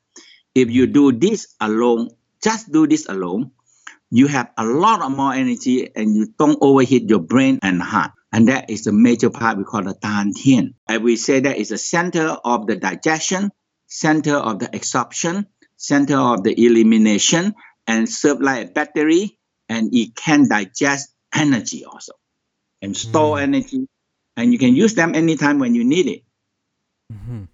If 0.55 0.71
you 0.71 0.87
do 0.87 1.13
this 1.13 1.55
alone, 1.61 2.11
just 2.43 2.73
do 2.73 2.87
this 2.87 3.07
alone, 3.09 3.51
you 4.11 4.29
have 4.29 4.51
a 4.57 4.65
lot 4.65 5.03
of 5.03 5.11
more 5.17 5.35
energy 5.35 5.91
and 5.95 6.15
you 6.15 6.33
don't 6.39 6.59
overheat 6.61 7.11
your 7.11 7.19
brain 7.19 7.59
and 7.63 7.83
heart. 7.83 8.13
And 8.33 8.49
that 8.49 8.71
is 8.71 8.85
the 8.85 8.93
major 8.93 9.31
part 9.31 9.59
we 9.59 9.65
call 9.65 9.83
the 9.83 9.95
Dan 9.95 10.33
Tian. 10.35 10.75
And 10.89 11.03
we 11.03 11.17
say 11.17 11.41
that 11.41 11.57
is 11.57 11.71
the 11.71 11.79
center 11.79 12.29
of 12.45 12.67
the 12.67 12.77
digestion, 12.77 13.51
center 13.87 14.37
of 14.37 14.61
the 14.61 14.75
absorption, 14.75 15.47
center 15.77 16.19
of 16.19 16.43
the 16.43 16.55
elimination, 16.65 17.55
and 17.87 18.09
serve 18.09 18.41
like 18.41 18.69
a 18.69 18.71
battery. 18.71 19.39
And 19.69 19.93
it 19.95 20.15
can 20.15 20.49
digest 20.49 21.13
energy 21.35 21.85
also 21.85 22.13
and 22.83 22.97
store 22.97 23.39
mm. 23.39 23.43
energy. 23.43 23.87
And 24.37 24.53
you 24.53 24.59
can 24.59 24.77
use 24.77 24.95
them 24.95 25.15
anytime 25.15 25.59
when 25.59 25.75
you 25.75 25.83
need 25.83 26.07
it. 26.07 26.23
Mm-hmm. 27.13 27.45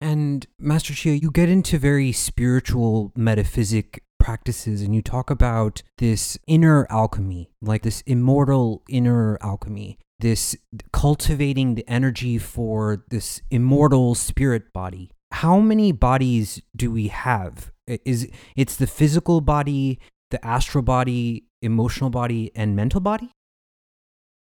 And 0.00 0.46
Master 0.58 0.94
Chia, 0.94 1.12
you 1.14 1.30
get 1.30 1.48
into 1.48 1.78
very 1.78 2.10
spiritual 2.10 3.12
metaphysic 3.14 4.02
practices 4.18 4.82
and 4.82 4.94
you 4.94 5.02
talk 5.02 5.30
about 5.30 5.82
this 5.98 6.38
inner 6.46 6.86
alchemy, 6.90 7.50
like 7.60 7.82
this 7.82 8.02
immortal 8.02 8.82
inner 8.88 9.38
alchemy, 9.42 9.98
this 10.20 10.56
cultivating 10.92 11.74
the 11.74 11.84
energy 11.88 12.38
for 12.38 13.04
this 13.10 13.42
immortal 13.50 14.14
spirit 14.14 14.72
body. 14.72 15.10
How 15.40 15.58
many 15.58 15.90
bodies 15.92 16.60
do 16.76 16.90
we 16.90 17.08
have? 17.08 17.72
Is 17.86 18.28
it's 18.56 18.76
the 18.76 18.86
physical 18.86 19.40
body, 19.40 19.98
the 20.28 20.44
astral 20.44 20.84
body, 20.84 21.46
emotional 21.62 22.10
body, 22.10 22.52
and 22.54 22.76
mental 22.76 23.00
body? 23.00 23.32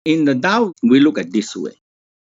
In 0.05 0.25
the 0.25 0.37
Tao, 0.37 0.73
we 0.85 1.01
look 1.01 1.19
at 1.19 1.33
this 1.33 1.57
way. 1.57 1.73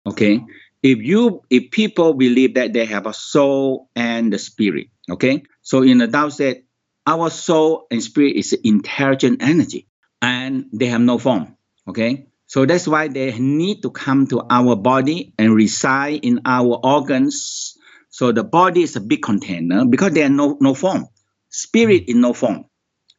Okay. 0.05 0.43
If 0.83 0.99
you 0.99 1.43
if 1.49 1.71
people 1.71 2.13
believe 2.13 2.55
that 2.55 2.73
they 2.73 2.83
have 2.83 3.07
a 3.07 3.13
soul 3.13 3.87
and 3.95 4.33
the 4.33 4.37
spirit, 4.37 4.87
okay. 5.09 5.43
So 5.61 5.83
in 5.83 5.99
the 5.99 6.09
Tao 6.09 6.27
said 6.27 6.63
our 7.05 7.29
soul 7.29 7.87
and 7.89 8.03
spirit 8.03 8.35
is 8.35 8.51
intelligent 8.51 9.41
energy 9.41 9.87
and 10.21 10.65
they 10.73 10.87
have 10.87 10.99
no 10.99 11.17
form. 11.19 11.55
Okay. 11.87 12.27
So 12.47 12.65
that's 12.65 12.85
why 12.85 13.07
they 13.07 13.31
need 13.39 13.83
to 13.83 13.91
come 13.91 14.27
to 14.27 14.43
our 14.49 14.75
body 14.75 15.33
and 15.39 15.55
reside 15.55 16.25
in 16.25 16.41
our 16.43 16.77
organs. 16.83 17.76
So 18.17 18.31
the 18.31 18.43
body 18.43 18.81
is 18.81 18.95
a 18.95 18.99
big 18.99 19.21
container 19.21 19.85
because 19.85 20.11
they 20.13 20.23
are 20.23 20.29
no, 20.29 20.57
no 20.59 20.73
form. 20.73 21.05
Spirit 21.49 22.09
in 22.09 22.19
no 22.19 22.33
form. 22.33 22.65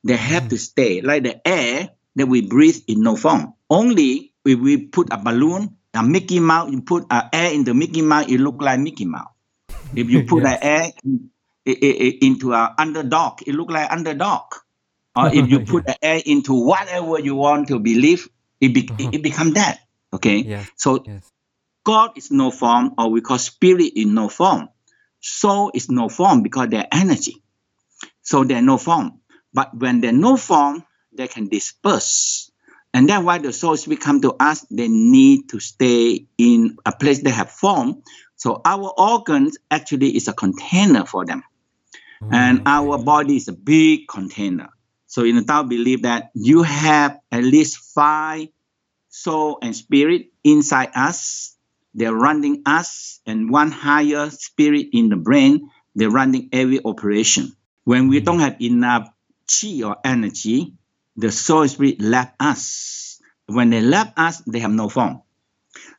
They 0.02 0.16
have 0.16 0.48
to 0.48 0.58
stay 0.58 1.02
like 1.02 1.22
the 1.22 1.38
air 1.46 1.90
that 2.16 2.26
we 2.26 2.42
breathe 2.42 2.82
in 2.88 3.04
no 3.04 3.14
form. 3.14 3.54
Only 3.70 4.34
if 4.44 4.58
we 4.58 4.88
put 4.88 5.12
a 5.12 5.16
balloon, 5.16 5.76
a 5.94 6.02
Mickey 6.02 6.40
Mouse, 6.40 6.72
you 6.72 6.82
put 6.82 7.06
air 7.12 7.52
in 7.52 7.62
the 7.62 7.74
Mickey 7.74 8.02
Mouse, 8.02 8.26
it 8.26 8.40
look 8.40 8.60
like 8.60 8.80
Mickey 8.80 9.04
Mouse. 9.04 9.30
If 9.94 10.10
you 10.10 10.24
put 10.24 10.42
yes. 10.42 10.58
air 10.62 10.90
into 11.64 12.52
an 12.52 12.70
underdog. 12.76 13.42
It 13.46 13.54
look 13.54 13.70
like 13.70 13.92
underdog. 13.92 14.50
Or 15.14 15.32
if 15.32 15.48
you 15.48 15.60
put 15.64 15.86
the 15.86 16.04
air 16.04 16.20
into 16.26 16.54
whatever 16.54 17.20
you 17.20 17.36
want 17.36 17.68
to 17.68 17.78
believe, 17.78 18.28
it, 18.60 18.74
be, 18.74 18.88
uh-huh. 18.90 19.10
it 19.12 19.22
become 19.22 19.52
that. 19.52 19.78
Okay. 20.12 20.38
Yes. 20.38 20.68
So 20.74 21.04
yes. 21.06 21.30
God 21.84 22.18
is 22.18 22.32
no 22.32 22.50
form, 22.50 22.94
or 22.98 23.10
we 23.10 23.20
call 23.20 23.38
spirit 23.38 23.92
in 23.94 24.14
no 24.14 24.28
form. 24.28 24.70
Soul 25.20 25.70
is 25.74 25.90
no 25.90 26.08
form 26.08 26.42
because 26.42 26.68
they're 26.68 26.88
energy. 26.92 27.42
So 28.22 28.44
they're 28.44 28.62
no 28.62 28.78
form. 28.78 29.20
But 29.52 29.76
when 29.76 30.00
they're 30.00 30.12
no 30.12 30.36
form, 30.36 30.84
they 31.12 31.28
can 31.28 31.48
disperse. 31.48 32.50
And 32.94 33.08
that's 33.08 33.24
why 33.24 33.38
the 33.38 33.52
souls 33.52 33.86
will 33.86 33.96
come 33.96 34.20
to 34.22 34.34
us, 34.40 34.62
they 34.70 34.88
need 34.88 35.50
to 35.50 35.60
stay 35.60 36.26
in 36.38 36.76
a 36.86 36.92
place 36.92 37.22
they 37.22 37.30
have 37.30 37.50
form. 37.50 38.02
So 38.36 38.60
our 38.64 38.92
organs 38.96 39.58
actually 39.70 40.16
is 40.16 40.28
a 40.28 40.32
container 40.32 41.04
for 41.04 41.26
them. 41.26 41.42
Mm. 42.22 42.32
And 42.32 42.62
our 42.66 42.98
body 42.98 43.36
is 43.36 43.48
a 43.48 43.52
big 43.52 44.08
container. 44.08 44.70
So 45.06 45.24
in 45.24 45.36
the 45.36 45.42
Tao 45.42 45.62
believe 45.62 46.02
that 46.02 46.30
you 46.34 46.62
have 46.62 47.18
at 47.32 47.42
least 47.42 47.78
five 47.94 48.48
soul 49.08 49.58
and 49.62 49.74
spirit 49.74 50.26
inside 50.44 50.90
us. 50.94 51.56
They're 51.94 52.14
running 52.14 52.62
us 52.66 53.20
and 53.26 53.50
one 53.50 53.70
higher 53.70 54.30
spirit 54.30 54.88
in 54.92 55.08
the 55.08 55.16
brain. 55.16 55.70
They're 55.94 56.10
running 56.10 56.48
every 56.52 56.80
operation. 56.84 57.56
When 57.84 58.08
we 58.08 58.20
don't 58.20 58.40
have 58.40 58.60
enough 58.60 59.08
chi 59.46 59.82
or 59.82 59.96
energy, 60.04 60.74
the 61.16 61.32
soul 61.32 61.66
spirit 61.66 62.00
left 62.00 62.34
us. 62.40 63.20
When 63.46 63.70
they 63.70 63.80
left 63.80 64.18
us, 64.18 64.42
they 64.46 64.60
have 64.60 64.70
no 64.70 64.88
form. 64.88 65.22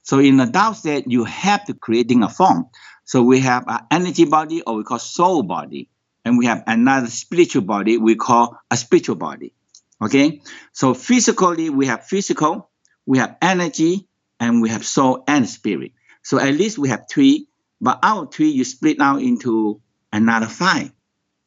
So 0.03 0.19
in 0.19 0.37
the 0.37 0.45
Tao 0.45 0.73
said 0.73 1.05
you 1.07 1.25
have 1.25 1.65
to 1.65 1.73
creating 1.73 2.23
a 2.23 2.29
form. 2.29 2.67
So 3.03 3.23
we 3.23 3.41
have 3.41 3.65
an 3.67 3.81
energy 3.91 4.25
body 4.25 4.61
or 4.61 4.75
we 4.75 4.83
call 4.83 4.99
soul 4.99 5.43
body 5.43 5.89
and 6.25 6.37
we 6.37 6.45
have 6.45 6.63
another 6.67 7.07
spiritual 7.07 7.63
body 7.63 7.97
we 7.97 8.15
call 8.15 8.57
a 8.69 8.77
spiritual 8.77 9.15
body. 9.15 9.53
Okay, 10.01 10.41
so 10.71 10.93
physically 10.93 11.69
we 11.69 11.87
have 11.87 12.05
physical, 12.05 12.69
we 13.05 13.17
have 13.17 13.35
energy, 13.41 14.07
and 14.39 14.61
we 14.61 14.69
have 14.69 14.85
soul 14.85 15.23
and 15.27 15.47
spirit. 15.47 15.91
So 16.23 16.39
at 16.39 16.53
least 16.53 16.77
we 16.77 16.89
have 16.89 17.05
three, 17.09 17.47
but 17.81 17.99
our 18.03 18.27
three 18.27 18.49
you 18.49 18.63
split 18.63 18.99
out 18.99 19.21
into 19.21 19.81
another 20.11 20.47
five 20.47 20.91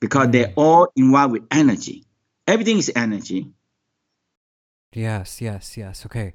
because 0.00 0.28
they're 0.30 0.48
mm. 0.48 0.54
all 0.56 0.88
involved 0.96 1.32
with 1.32 1.42
energy. 1.50 2.04
Everything 2.46 2.78
is 2.78 2.90
energy. 2.94 3.52
Yes, 4.92 5.40
yes, 5.40 5.76
yes. 5.76 6.04
Okay. 6.06 6.34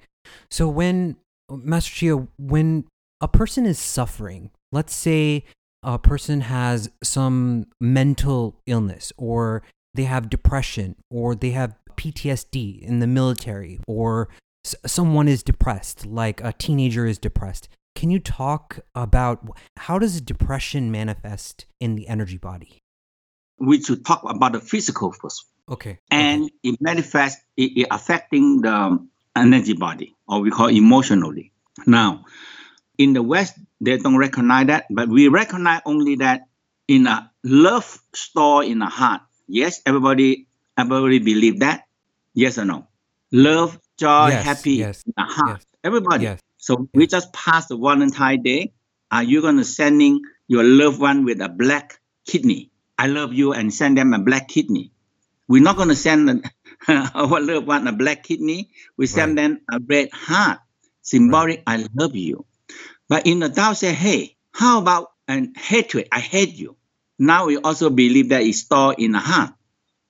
So 0.49 0.67
when 0.67 1.17
Master 1.49 1.93
Chia, 1.93 2.27
when 2.37 2.85
a 3.21 3.27
person 3.27 3.65
is 3.65 3.79
suffering, 3.79 4.51
let's 4.71 4.95
say 4.95 5.43
a 5.83 5.99
person 5.99 6.41
has 6.41 6.89
some 7.03 7.67
mental 7.79 8.59
illness 8.65 9.13
or 9.17 9.63
they 9.93 10.03
have 10.03 10.29
depression 10.29 10.95
or 11.09 11.35
they 11.35 11.51
have 11.51 11.75
PTSD 11.95 12.81
in 12.81 12.99
the 12.99 13.07
military 13.07 13.79
or 13.87 14.29
s- 14.67 14.75
someone 14.85 15.27
is 15.27 15.43
depressed 15.43 16.05
like 16.05 16.41
a 16.43 16.53
teenager 16.53 17.05
is 17.05 17.17
depressed 17.17 17.69
can 17.95 18.09
you 18.09 18.19
talk 18.19 18.79
about 18.93 19.45
how 19.77 19.97
does 19.97 20.21
depression 20.21 20.91
manifest 20.91 21.65
in 21.79 21.95
the 21.95 22.07
energy 22.07 22.37
body 22.37 22.79
we 23.59 23.81
should 23.81 24.05
talk 24.05 24.21
about 24.23 24.51
the 24.53 24.59
physical 24.59 25.11
first 25.11 25.45
okay 25.69 25.99
and 26.11 26.43
okay. 26.43 26.53
it 26.63 26.81
manifests 26.81 27.41
it, 27.55 27.71
it 27.75 27.87
affecting 27.91 28.61
the 28.61 28.73
um, 28.73 29.09
energy 29.35 29.73
body 29.73 30.15
or 30.27 30.41
we 30.41 30.51
call 30.51 30.67
emotionally 30.67 31.51
now 31.85 32.25
in 32.97 33.13
the 33.13 33.21
West, 33.21 33.57
they 33.79 33.97
don't 33.97 34.17
recognize 34.17 34.67
that, 34.67 34.85
but 34.89 35.07
we 35.09 35.27
recognize 35.27 35.81
only 35.85 36.15
that 36.15 36.47
in 36.87 37.07
a 37.07 37.31
love 37.43 38.01
store 38.13 38.63
in 38.63 38.81
a 38.81 38.89
heart. 38.89 39.21
Yes, 39.47 39.81
everybody, 39.85 40.47
everybody 40.77 41.19
believe 41.19 41.59
that. 41.59 41.85
Yes 42.33 42.57
or 42.57 42.65
no? 42.65 42.87
Love, 43.31 43.79
joy, 43.97 44.29
Yes, 44.29 44.45
happy 44.45 44.71
yes, 44.73 45.03
in 45.05 45.13
the 45.17 45.23
heart. 45.23 45.57
yes. 45.59 45.65
Everybody. 45.83 46.37
So 46.57 46.89
we 46.93 47.07
just 47.07 47.31
passed 47.33 47.69
the 47.69 47.77
Valentine 47.77 48.41
Day. 48.43 48.73
Are 49.11 49.23
you 49.23 49.41
gonna 49.41 49.63
sending 49.63 50.21
your 50.47 50.63
loved 50.63 50.99
one 50.99 51.23
with 51.25 51.41
a 51.41 51.49
black 51.49 51.99
kidney? 52.25 52.71
I 52.97 53.07
love 53.07 53.33
you 53.33 53.53
and 53.53 53.73
send 53.73 53.97
them 53.97 54.13
a 54.13 54.19
black 54.19 54.47
kidney. 54.47 54.91
We're 55.47 55.63
not 55.63 55.77
gonna 55.77 55.95
send 55.95 56.29
an- 56.29 56.43
our 56.87 57.39
loved 57.39 57.67
one 57.67 57.87
a 57.87 57.93
black 57.93 58.23
kidney. 58.23 58.69
We 58.97 59.07
send 59.07 59.37
Right. 59.37 59.43
them 59.43 59.61
a 59.71 59.79
red 59.85 60.09
heart, 60.11 60.59
symbolic. 61.01 61.63
I 61.67 61.85
love 61.95 62.15
you. 62.15 62.45
But 63.07 63.27
in 63.27 63.39
the 63.39 63.49
Tao 63.49 63.73
say, 63.73 63.93
hey, 63.93 64.35
how 64.51 64.79
about 64.81 65.11
and 65.27 65.55
hatred? 65.57 66.07
I 66.11 66.19
hate 66.19 66.55
you. 66.55 66.75
Now 67.19 67.45
we 67.47 67.57
also 67.57 67.89
believe 67.89 68.29
that 68.29 68.43
it's 68.43 68.59
stored 68.59 68.99
in 68.99 69.13
the 69.13 69.19
heart. 69.19 69.53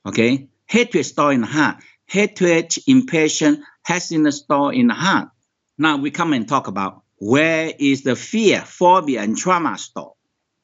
Okay, 0.08 0.50
hatred 0.65 1.06
stored 1.06 1.36
in 1.36 1.41
the 1.41 1.48
heart. 1.48 1.77
Hatred, 2.08 2.74
impatience, 2.88 3.60
happiness 3.84 4.08
stored 4.08 4.16
in 4.16 4.28
a 4.28 4.32
store 4.32 4.74
in 4.74 4.88
the 4.88 4.94
heart. 4.94 5.30
Now 5.78 5.98
we 5.98 6.10
come 6.12 6.34
and 6.34 6.48
talk 6.48 6.68
about 6.68 7.04
where 7.18 7.72
is 7.78 8.04
the 8.04 8.16
fear, 8.16 8.62
phobia, 8.62 9.22
and 9.22 9.38
trauma 9.38 9.78
stored. 9.78 10.14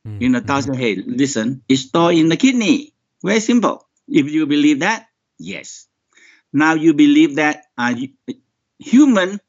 Mm, 0.07 0.21
In 0.21 0.31
the 0.33 0.41
thousand, 0.41 0.75
hey, 0.75 0.95
listen, 0.95 1.63
it's 1.67 1.81
stored 1.81 2.15
in 2.15 2.29
the 2.29 2.37
kidney. 2.37 2.93
Very 3.23 3.39
simple. 3.39 3.87
If 4.07 4.31
you 4.31 4.45
believe 4.47 4.79
that, 4.79 5.07
yes. 5.37 5.87
Now 6.51 6.73
you 6.75 6.93
believe 6.93 7.35
that 7.35 7.65
uh, 7.77 7.95
human, 8.79 9.39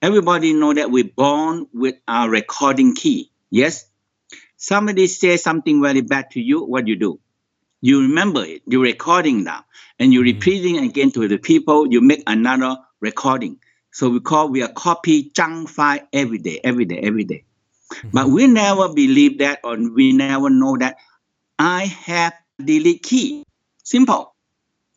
everybody 0.00 0.54
know 0.54 0.72
that 0.72 0.90
we're 0.90 1.04
born 1.04 1.66
with 1.72 1.96
our 2.08 2.28
recording 2.30 2.94
key. 2.94 3.30
Yes. 3.50 3.86
Somebody 4.56 5.06
says 5.08 5.42
something 5.42 5.82
very 5.82 6.00
bad 6.00 6.30
to 6.32 6.40
you, 6.40 6.64
what 6.64 6.86
you 6.88 6.96
do? 6.96 7.20
You 7.84 8.00
remember 8.02 8.44
it. 8.46 8.62
You're 8.66 8.82
recording 8.82 9.44
now, 9.44 9.66
and 10.00 10.14
you're 10.14 10.24
Mhm. 10.24 10.36
repeating 10.36 10.78
again 10.78 11.12
to 11.12 11.28
the 11.28 11.38
people. 11.38 11.86
You 11.92 12.00
make 12.00 12.24
another 12.26 12.78
recording. 13.00 13.58
So 13.92 14.10
we 14.10 14.20
call 14.20 14.48
we 14.50 14.62
are 14.62 14.72
copy 14.72 15.32
junk 15.36 15.68
file 15.68 16.00
every 16.12 16.38
day, 16.38 16.60
every 16.64 16.86
day, 16.86 17.00
every 17.00 17.24
day. 17.24 17.44
But 18.12 18.30
we 18.30 18.46
never 18.48 18.88
believe 18.94 19.38
that, 19.40 19.60
or 19.64 19.76
we 19.76 20.12
never 20.14 20.50
know 20.50 20.78
that 20.78 20.96
I 21.58 21.84
have 21.86 22.34
delete 22.64 23.02
key. 23.04 23.44
Simple. 23.84 24.34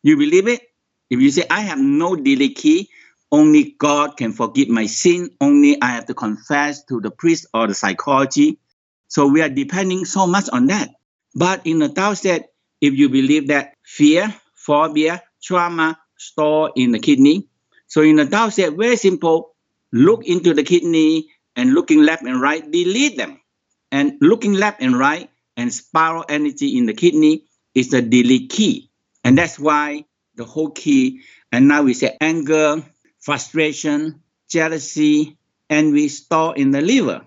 You 0.02 0.16
believe 0.16 0.48
it? 0.48 0.62
If 1.10 1.20
you 1.20 1.30
say 1.30 1.44
I 1.50 1.62
have 1.62 1.78
no 1.80 2.16
delete 2.16 2.56
key, 2.56 2.90
only 3.32 3.76
God 3.78 4.16
can 4.16 4.32
forgive 4.32 4.68
my 4.70 4.86
sin. 4.86 5.30
Only 5.40 5.80
I 5.82 5.92
have 5.92 6.06
to 6.06 6.14
confess 6.14 6.84
to 6.86 7.00
the 7.00 7.10
priest 7.10 7.46
or 7.54 7.68
the 7.68 7.74
psychology. 7.74 8.58
So 9.08 9.26
we 9.28 9.42
are 9.42 9.50
depending 9.50 10.06
so 10.06 10.26
much 10.26 10.48
on 10.50 10.68
that. 10.68 10.90
But 11.34 11.66
in 11.66 11.80
the 11.80 11.90
Tao 11.90 12.14
said, 12.14 12.46
if 12.80 12.94
you 12.94 13.08
believe 13.08 13.48
that 13.48 13.74
fear, 13.84 14.34
phobia, 14.54 15.22
trauma 15.42 15.98
store 16.16 16.72
in 16.76 16.92
the 16.92 16.98
kidney, 16.98 17.48
so 17.88 18.02
in 18.02 18.16
the 18.16 18.26
Tao 18.26 18.50
said, 18.50 18.76
very 18.76 18.96
simple, 18.96 19.54
look 19.92 20.26
into 20.26 20.52
the 20.52 20.62
kidney 20.62 21.30
and 21.56 21.72
looking 21.72 22.02
left 22.02 22.22
and 22.22 22.40
right, 22.40 22.62
delete 22.70 23.16
them. 23.16 23.40
And 23.90 24.18
looking 24.20 24.52
left 24.52 24.82
and 24.82 24.96
right 24.98 25.30
and 25.56 25.72
spiral 25.72 26.24
energy 26.28 26.76
in 26.76 26.84
the 26.84 26.92
kidney 26.92 27.44
is 27.74 27.88
the 27.88 28.02
delete 28.02 28.50
key. 28.50 28.90
And 29.24 29.36
that's 29.36 29.58
why 29.58 30.04
the 30.36 30.44
whole 30.44 30.70
key, 30.70 31.22
and 31.50 31.66
now 31.66 31.82
we 31.82 31.94
say 31.94 32.16
anger, 32.20 32.84
frustration, 33.18 34.22
jealousy, 34.48 35.36
envy 35.68 36.08
store 36.08 36.54
in 36.56 36.70
the 36.70 36.82
liver. 36.82 37.26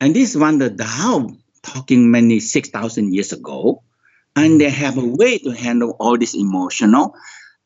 And 0.00 0.14
this 0.14 0.36
one, 0.36 0.58
the 0.58 0.70
Tao 0.70 1.30
talking 1.62 2.10
many 2.10 2.40
6,000 2.40 3.14
years 3.14 3.32
ago, 3.32 3.82
and 4.36 4.54
mm. 4.54 4.60
they 4.60 4.70
have 4.70 4.98
a 4.98 5.06
way 5.06 5.38
to 5.40 5.50
handle 5.52 5.96
all 6.00 6.18
this 6.18 6.34
emotional. 6.36 7.14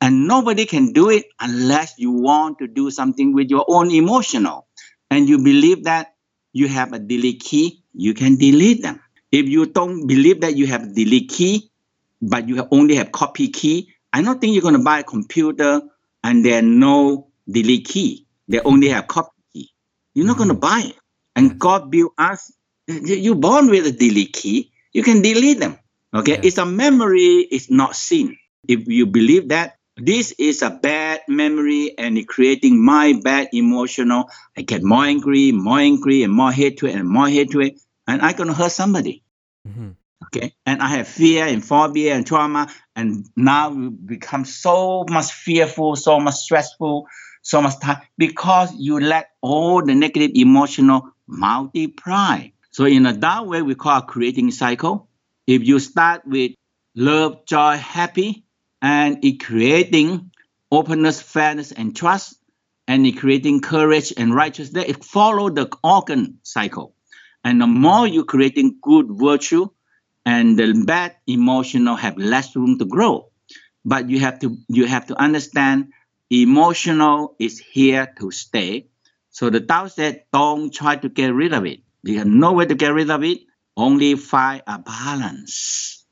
And 0.01 0.29
nobody 0.29 0.67
can 0.67 0.93
do 0.93 1.11
it 1.11 1.27
unless 1.41 1.95
you 1.99 2.13
want 2.13 2.59
to 2.61 2.69
do 2.69 2.91
something 2.91 3.35
with 3.35 3.51
your 3.51 3.67
own 3.69 3.91
emotional. 3.93 4.69
And 5.11 5.29
you 5.29 5.39
believe 5.39 5.85
that 5.85 6.15
you 6.53 6.69
have 6.69 6.95
a 6.95 7.01
delete 7.01 7.43
key, 7.43 7.85
you 7.95 8.15
can 8.15 8.37
delete 8.39 8.83
them. 8.83 9.01
If 9.33 9.49
you 9.49 9.67
don't 9.67 10.07
believe 10.09 10.43
that 10.43 10.57
you 10.57 10.69
have 10.69 10.95
delete 10.95 11.31
key, 11.31 11.71
but 12.23 12.49
you 12.49 12.67
only 12.73 12.97
have 12.97 13.13
copy 13.13 13.49
key, 13.49 13.91
I 14.13 14.23
don't 14.23 14.41
think 14.41 14.55
you're 14.55 14.63
going 14.63 14.77
to 14.79 14.85
buy 14.85 15.01
a 15.01 15.05
computer 15.05 15.83
and 16.25 16.45
there 16.45 16.63
no 16.63 17.29
delete 17.51 17.87
key. 17.87 18.27
They 18.49 18.61
only 18.61 18.89
have 18.91 19.09
copy 19.09 19.31
key. 19.53 19.71
You're 20.15 20.27
not 20.27 20.39
going 20.39 20.51
to 20.51 20.57
mm. 20.57 20.61
buy 20.61 20.83
it. 20.87 20.97
And. 21.37 21.59
God 21.61 21.91
built 21.91 22.13
us. 22.19 22.53
you- 22.89 23.17
You're 23.17 23.37
born 23.37 23.71
with 23.71 23.87
a 23.87 23.93
delete 23.93 24.35
key. 24.35 24.73
You 24.93 25.03
can 25.05 25.23
delete 25.23 25.61
them. 25.61 25.79
Okay, 26.13 26.41
it's 26.43 26.59
a 26.59 26.67
memory. 26.67 27.47
It's 27.51 27.71
not 27.71 27.95
sin. 27.95 28.37
If 28.67 28.89
you 28.89 29.07
believe 29.07 29.49
that 29.49 29.77
this 29.97 30.33
is 30.39 30.63
a 30.63 30.71
bad 30.71 31.21
memory 31.29 31.97
and 31.97 32.19
it 32.19 32.27
creating 32.27 32.83
my 32.85 33.21
bad 33.23 33.49
emotional, 33.53 34.29
I 34.57 34.63
get 34.63 34.83
more 34.83 35.05
angry, 35.05 35.53
more 35.53 35.79
angry, 35.79 36.23
and 36.23 36.33
more 36.33 36.51
hatred 36.51 36.95
and 36.97 37.09
more 37.09 37.29
hatred, 37.29 37.79
and 38.07 38.23
I'm 38.23 38.35
gonna 38.35 38.55
hurt 38.55 38.73
somebody. 38.73 39.23
Mhm. 39.69 39.95
Okay, 40.25 40.55
and 40.67 40.83
I 40.83 40.89
have 40.89 41.09
fear 41.09 41.47
and 41.47 41.65
phobia 41.65 42.15
and 42.15 42.27
trauma, 42.27 42.69
and 42.97 43.27
now 43.37 43.71
you 43.71 43.91
become 43.91 44.45
so 44.45 45.05
much 45.09 45.33
fearful, 45.33 45.97
so 45.97 46.19
much 46.21 46.35
stressful, 46.35 47.07
so 47.43 47.63
much 47.63 47.79
time 47.81 48.03
because 48.19 48.75
you 48.75 49.01
let 49.01 49.31
all 49.41 49.83
the 49.85 49.95
negative 49.95 50.33
emotional 50.35 51.09
multiply. 51.27 52.49
So 52.71 52.85
in 52.85 53.07
a 53.07 53.13
that 53.13 53.47
way, 53.47 53.63
we 53.63 53.75
call 53.75 53.99
a 53.99 54.03
creating 54.03 54.51
cycle. 54.51 55.09
If 55.51 55.67
you 55.67 55.81
start 55.81 56.23
with 56.27 56.53
love, 56.95 57.45
joy, 57.45 57.77
happy, 57.77 58.45
and 58.81 59.19
it 59.25 59.43
creating 59.43 60.31
openness, 60.71 61.21
fairness, 61.21 61.73
and 61.73 61.97
trust, 61.97 62.37
and 62.87 63.05
it 63.05 63.19
creating 63.19 63.61
courage 63.61 64.13
and 64.17 64.33
righteousness, 64.33 64.85
it 64.87 65.05
follow 65.05 65.51
the 65.51 65.69
organ 65.83 66.39
cycle. 66.45 66.95
And 67.43 67.61
the 67.61 67.67
more 67.67 68.07
you 68.07 68.25
creating 68.25 68.79
good 68.81 69.07
virtue, 69.11 69.67
and 70.25 70.57
the 70.57 70.85
bad 70.87 71.17
emotional 71.27 71.97
have 71.97 72.17
less 72.17 72.55
room 72.55 72.79
to 72.79 72.85
grow. 72.85 73.33
But 73.85 74.09
you 74.09 74.21
have 74.21 74.39
to 74.47 74.57
you 74.69 74.87
have 74.87 75.07
to 75.07 75.21
understand 75.21 75.93
emotional 76.31 77.35
is 77.41 77.59
here 77.59 78.07
to 78.21 78.31
stay. 78.31 78.87
So 79.31 79.51
the 79.51 79.59
Tao 79.59 79.89
said, 79.89 80.27
don't 80.33 80.73
try 80.73 80.95
to 80.95 81.09
get 81.09 81.35
rid 81.35 81.55
of 81.55 81.67
it. 81.67 81.81
You 82.05 82.19
have 82.19 82.29
no 82.29 82.53
way 82.53 82.67
to 82.67 82.77
get 82.77 82.95
rid 82.95 83.11
of 83.11 83.25
it. 83.25 83.41
Only 83.81 84.15
find 84.17 84.63
a 84.67 84.79
balance. 84.79 86.05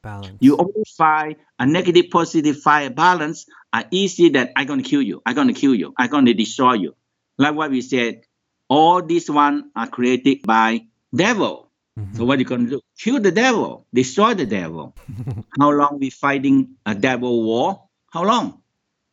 Balance. 0.00 0.38
You 0.40 0.56
only 0.56 0.84
find 0.96 1.36
a 1.58 1.66
negative, 1.66 2.06
positive, 2.10 2.60
find 2.60 2.92
a 2.92 2.94
balance 2.94 3.44
are 3.74 3.84
easy 3.90 4.30
that 4.30 4.52
I'm 4.56 4.66
gonna 4.66 4.82
kill 4.82 5.02
you. 5.02 5.20
I'm 5.26 5.34
gonna 5.34 5.52
kill 5.52 5.74
you. 5.74 5.92
I'm 5.98 6.08
gonna 6.08 6.32
destroy 6.32 6.74
you. 6.74 6.94
Like 7.36 7.54
what 7.54 7.70
we 7.70 7.82
said, 7.82 8.22
all 8.68 9.02
these 9.02 9.30
one 9.30 9.70
are 9.76 9.86
created 9.86 10.42
by 10.42 10.86
devil. 11.14 11.68
Mhm. 11.98 12.16
So 12.16 12.24
what 12.24 12.38
you 12.38 12.46
gonna 12.46 12.70
do? 12.70 12.80
Kill 12.96 13.20
the 13.20 13.32
devil, 13.32 13.86
destroy 13.92 14.32
the 14.32 14.46
devil. 14.46 14.96
How 15.60 15.70
long 15.72 15.98
we 16.00 16.08
fighting 16.08 16.76
a 16.86 16.94
devil 16.94 17.44
war? 17.44 17.84
How 18.10 18.24
long? 18.24 18.62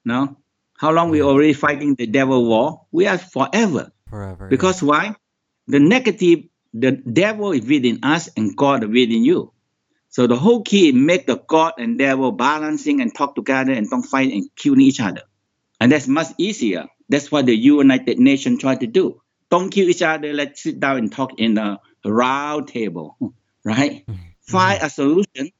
No. 0.05 0.37
How 0.77 0.91
long 0.91 1.09
we 1.11 1.21
already 1.21 1.53
fighting 1.53 1.95
the 1.95 2.07
devil 2.07 2.45
war? 2.45 2.87
We 2.91 3.05
are 3.07 3.17
forever. 3.17 3.91
Forever. 4.09 4.47
Because 4.47 4.81
why? 4.81 5.15
The 5.67 5.79
negative, 5.79 6.50
the 6.73 6.91
devil 6.91 7.51
is 7.51 7.65
within 7.65 7.99
us 8.03 8.29
and 8.35 8.55
God 8.55 8.83
is 8.83 8.89
within 8.89 9.23
you. 9.23 9.53
So 10.09 10.27
the 10.27 10.35
whole 10.35 10.61
key 10.61 10.89
is 10.89 10.95
make 10.95 11.25
the 11.25 11.37
God 11.37 11.73
and 11.77 11.97
devil 11.97 12.31
balancing 12.31 13.01
and 13.01 13.13
talk 13.15 13.35
together 13.35 13.71
and 13.71 13.89
don't 13.89 14.03
fight 14.03 14.31
and 14.33 14.49
kill 14.55 14.79
each 14.79 14.99
other. 14.99 15.21
And 15.79 15.91
that's 15.91 16.07
much 16.07 16.27
easier. 16.37 16.87
That's 17.09 17.31
what 17.31 17.45
the 17.45 17.55
United 17.55 18.19
Nations 18.19 18.59
try 18.61 18.75
to 18.75 18.87
do. 18.87 19.21
Don't 19.49 19.69
kill 19.69 19.89
each 19.89 20.01
other. 20.01 20.33
Let's 20.33 20.63
sit 20.63 20.79
down 20.79 20.97
and 20.97 21.11
talk 21.11 21.39
in 21.39 21.57
a 21.57 21.79
round 22.05 22.67
table, 22.67 23.17
right? 23.63 24.05
Mhm. 24.07 24.17
Find 24.47 24.81
a 24.81 24.89
solution. 24.89 25.51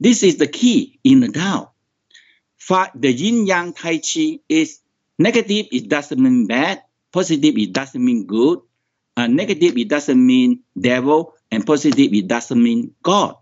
This 0.00 0.22
is 0.22 0.36
the 0.36 0.46
key 0.46 0.98
in 1.04 1.20
the 1.20 1.28
Tao. 1.28 1.72
Find 2.58 2.90
the 2.94 3.12
yin 3.12 3.46
yang 3.46 3.72
tai 3.72 3.98
chi 3.98 4.40
is 4.48 4.80
negative. 5.18 5.66
It 5.72 5.88
doesn't 5.88 6.20
mean 6.20 6.46
bad. 6.46 6.82
Positive. 7.12 7.56
It 7.56 7.72
doesn't 7.72 8.02
mean 8.04 8.26
good. 8.26 8.60
Uh, 9.16 9.26
negative. 9.26 9.76
It 9.76 9.88
doesn't 9.88 10.24
mean 10.24 10.62
devil. 10.78 11.34
And 11.50 11.64
positive. 11.64 12.12
It 12.12 12.26
doesn't 12.28 12.60
mean 12.60 12.94
God. 13.02 13.36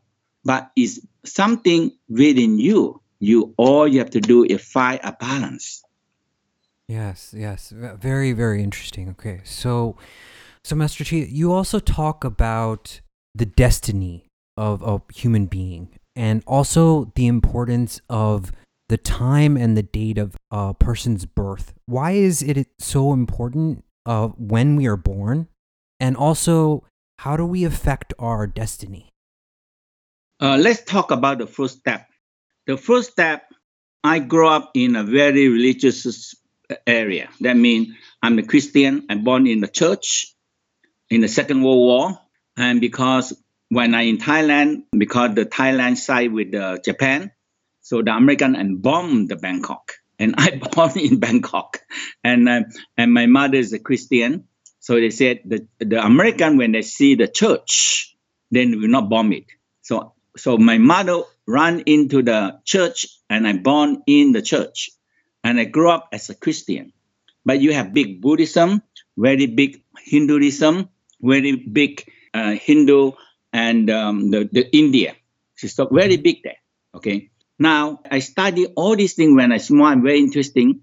But 0.45 0.71
it's 0.77 1.01
something 1.25 1.91
within 2.09 2.59
you. 2.59 3.01
You 3.19 3.55
all 3.57 3.89
you 3.89 3.99
have 4.01 4.11
to 4.11 4.21
do 4.21 4.45
is 4.45 4.63
find 4.63 5.01
a 5.03 5.13
balance. 5.13 5.83
Yes, 6.87 7.35
yes. 7.37 7.73
Very, 7.75 8.33
very 8.33 8.63
interesting. 8.63 9.09
Okay. 9.11 9.41
So, 9.45 9.97
so 10.63 10.77
Master 10.77 11.03
Chia, 11.03 11.25
you 11.25 11.53
also 11.53 11.79
talk 11.79 12.25
about 12.25 13.01
the 13.35 13.47
destiny 13.47 14.29
of 14.57 14.83
a 14.83 15.01
human 15.15 15.47
being 15.47 15.89
and 16.15 16.43
also 16.47 17.13
the 17.17 17.27
importance 17.27 18.01
of 18.09 18.53
the 18.89 18.99
time 18.99 19.57
and 19.57 19.77
the 19.77 19.83
date 19.83 20.19
of 20.19 20.37
a 20.51 20.75
person's 20.75 21.25
birth. 21.25 21.73
Why 21.87 22.13
is 22.13 22.43
it 22.43 22.69
so 22.79 23.13
important 23.13 23.85
uh, 24.05 24.29
when 24.29 24.77
we 24.77 24.87
are 24.87 24.97
born 24.97 25.49
And 26.01 26.17
also, 26.17 26.85
how 27.19 27.37
do 27.37 27.47
we 27.47 27.65
affect 27.65 28.13
our 28.19 28.47
destiny? 28.47 29.11
Uh, 30.41 30.59
let's 30.61 30.83
talk 30.85 31.11
about 31.11 31.39
the 31.39 31.47
first 31.47 31.79
step. 31.79 32.07
The 32.67 32.77
first 32.77 33.13
step, 33.13 33.45
I 34.03 34.19
grew 34.19 34.49
up 34.49 34.73
in 34.75 34.97
a 34.97 35.05
very 35.05 35.49
religious 35.49 36.35
area. 36.87 37.29
That 37.41 37.57
means 37.57 37.95
I'm 38.23 38.39
a 38.39 38.43
Christian. 38.43 39.07
I'm 39.09 39.25
born 39.25 39.47
in 39.47 39.61
the 39.61 39.69
church 39.69 40.35
in 41.11 41.21
the 41.21 41.29
Second 41.29 41.63
World 41.63 41.79
War, 41.79 42.19
and 42.57 42.81
because 42.81 43.33
when 43.69 43.95
I 43.95 44.03
in 44.03 44.19
Thailand, 44.19 44.85
because 44.97 45.35
the 45.35 45.47
Thailand 45.47 45.97
side 45.97 46.33
with 46.33 46.53
the 46.53 46.81
Japan, 46.85 47.31
so 47.81 48.03
the 48.03 48.13
American 48.13 48.57
and 48.57 48.81
bombed 48.81 49.29
the 49.29 49.37
Bangkok, 49.37 49.93
and 50.19 50.35
I 50.39 50.61
born 50.73 50.99
in 50.99 51.21
Bangkok, 51.21 51.81
and 52.23 52.49
uh, 52.49 52.63
and 52.97 53.13
my 53.13 53.27
mother 53.27 53.59
is 53.59 53.73
a 53.73 53.79
Christian, 53.79 54.49
so 54.85 55.01
they 55.01 55.09
said 55.09 55.41
the 55.49 55.67
the 55.81 55.97
American 56.05 56.59
when 56.61 56.73
they 56.73 56.83
see 56.83 57.15
the 57.15 57.27
church, 57.27 58.15
then 58.51 58.79
will 58.79 58.93
not 58.93 59.09
bomb 59.09 59.33
it. 59.33 59.49
So 59.81 60.13
so 60.37 60.59
my 60.59 60.77
mother 60.77 61.23
ran 61.49 61.81
into 61.87 62.21
the 62.21 62.61
church, 62.69 63.09
and 63.31 63.49
I 63.49 63.57
born 63.57 64.03
in 64.07 64.33
the 64.33 64.43
church, 64.43 64.91
and 65.43 65.59
I 65.59 65.65
grew 65.65 65.89
up 65.89 66.11
as 66.13 66.29
a 66.29 66.35
Christian. 66.35 66.93
But 67.47 67.65
you 67.65 67.73
have 67.73 67.95
big 67.95 68.21
Buddhism, 68.21 68.83
very 69.17 69.47
big 69.47 69.81
Hinduism, 70.05 70.91
very 71.17 71.57
big 71.57 72.05
uh, 72.35 72.53
Hindu 72.53 73.13
and 73.55 73.89
um, 73.89 74.31
the, 74.31 74.49
the 74.53 74.69
India. 74.77 75.17
It's 75.63 75.81
very 75.91 76.19
big 76.19 76.43
there. 76.45 76.61
Okay. 76.95 77.31
Now 77.59 78.01
I 78.11 78.19
study 78.19 78.67
all 78.67 78.97
these 78.97 79.15
things 79.15 79.35
when 79.35 79.51
I 79.51 79.57
small 79.59 79.87
and 79.87 80.03
very 80.03 80.19
interesting. 80.19 80.83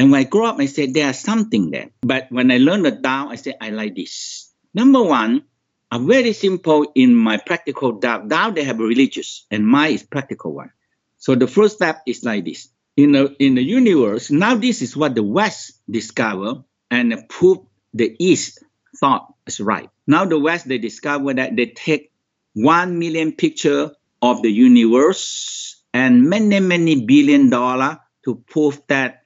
And 0.00 0.10
when 0.10 0.20
I 0.20 0.24
grow 0.24 0.46
up, 0.46 0.58
I 0.58 0.64
said 0.64 0.94
there's 0.94 1.18
something 1.18 1.70
there. 1.70 1.90
But 2.00 2.32
when 2.32 2.50
I 2.50 2.56
learned 2.56 2.86
the 2.86 2.92
Tao, 2.92 3.28
I 3.28 3.34
said 3.34 3.56
I 3.60 3.68
like 3.68 3.94
this. 3.94 4.50
Number 4.72 5.02
one, 5.02 5.44
a 5.92 5.98
very 5.98 6.32
simple 6.32 6.90
in 6.94 7.14
my 7.14 7.36
practical 7.36 8.00
Tao. 8.00 8.26
Tao 8.26 8.50
they 8.50 8.64
have 8.64 8.80
a 8.80 8.82
religious, 8.82 9.44
and 9.50 9.68
mine 9.68 9.92
is 9.92 10.02
practical 10.02 10.54
one. 10.54 10.72
So 11.18 11.34
the 11.34 11.46
first 11.46 11.76
step 11.76 12.00
is 12.06 12.24
like 12.24 12.46
this. 12.46 12.70
In 12.96 13.12
the 13.12 13.36
in 13.38 13.56
the 13.56 13.62
universe, 13.62 14.30
now 14.30 14.54
this 14.54 14.80
is 14.80 14.96
what 14.96 15.14
the 15.14 15.22
West 15.22 15.82
discover 15.84 16.64
and 16.90 17.28
prove 17.28 17.58
the 17.92 18.16
East 18.18 18.64
thought 18.96 19.34
is 19.46 19.60
right. 19.60 19.90
Now 20.06 20.24
the 20.24 20.38
West 20.38 20.66
they 20.66 20.78
discover 20.78 21.34
that 21.34 21.56
they 21.56 21.66
take 21.66 22.10
one 22.54 22.98
million 22.98 23.32
picture 23.32 23.90
of 24.22 24.40
the 24.40 24.50
universe 24.50 25.76
and 25.92 26.24
many 26.24 26.58
many 26.58 27.04
billion 27.04 27.50
dollar 27.50 28.00
to 28.24 28.36
prove 28.48 28.80
that 28.88 29.19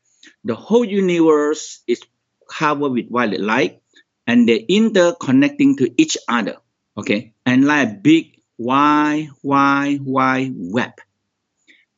the 0.44 0.54
whole 0.54 0.84
universe 0.84 1.82
is 1.87 2.02
covered 2.48 2.90
with 2.90 3.10
violet 3.10 3.40
light 3.40 3.82
and 4.26 4.48
they're 4.48 4.58
interconnecting 4.68 5.76
to 5.78 5.90
each 5.96 6.16
other. 6.28 6.56
Okay, 6.96 7.34
and 7.44 7.64
like 7.64 7.88
a 7.88 7.92
big 7.92 8.40
wide, 8.58 9.28
wide, 9.42 10.00
wide 10.02 10.52
web. 10.54 10.92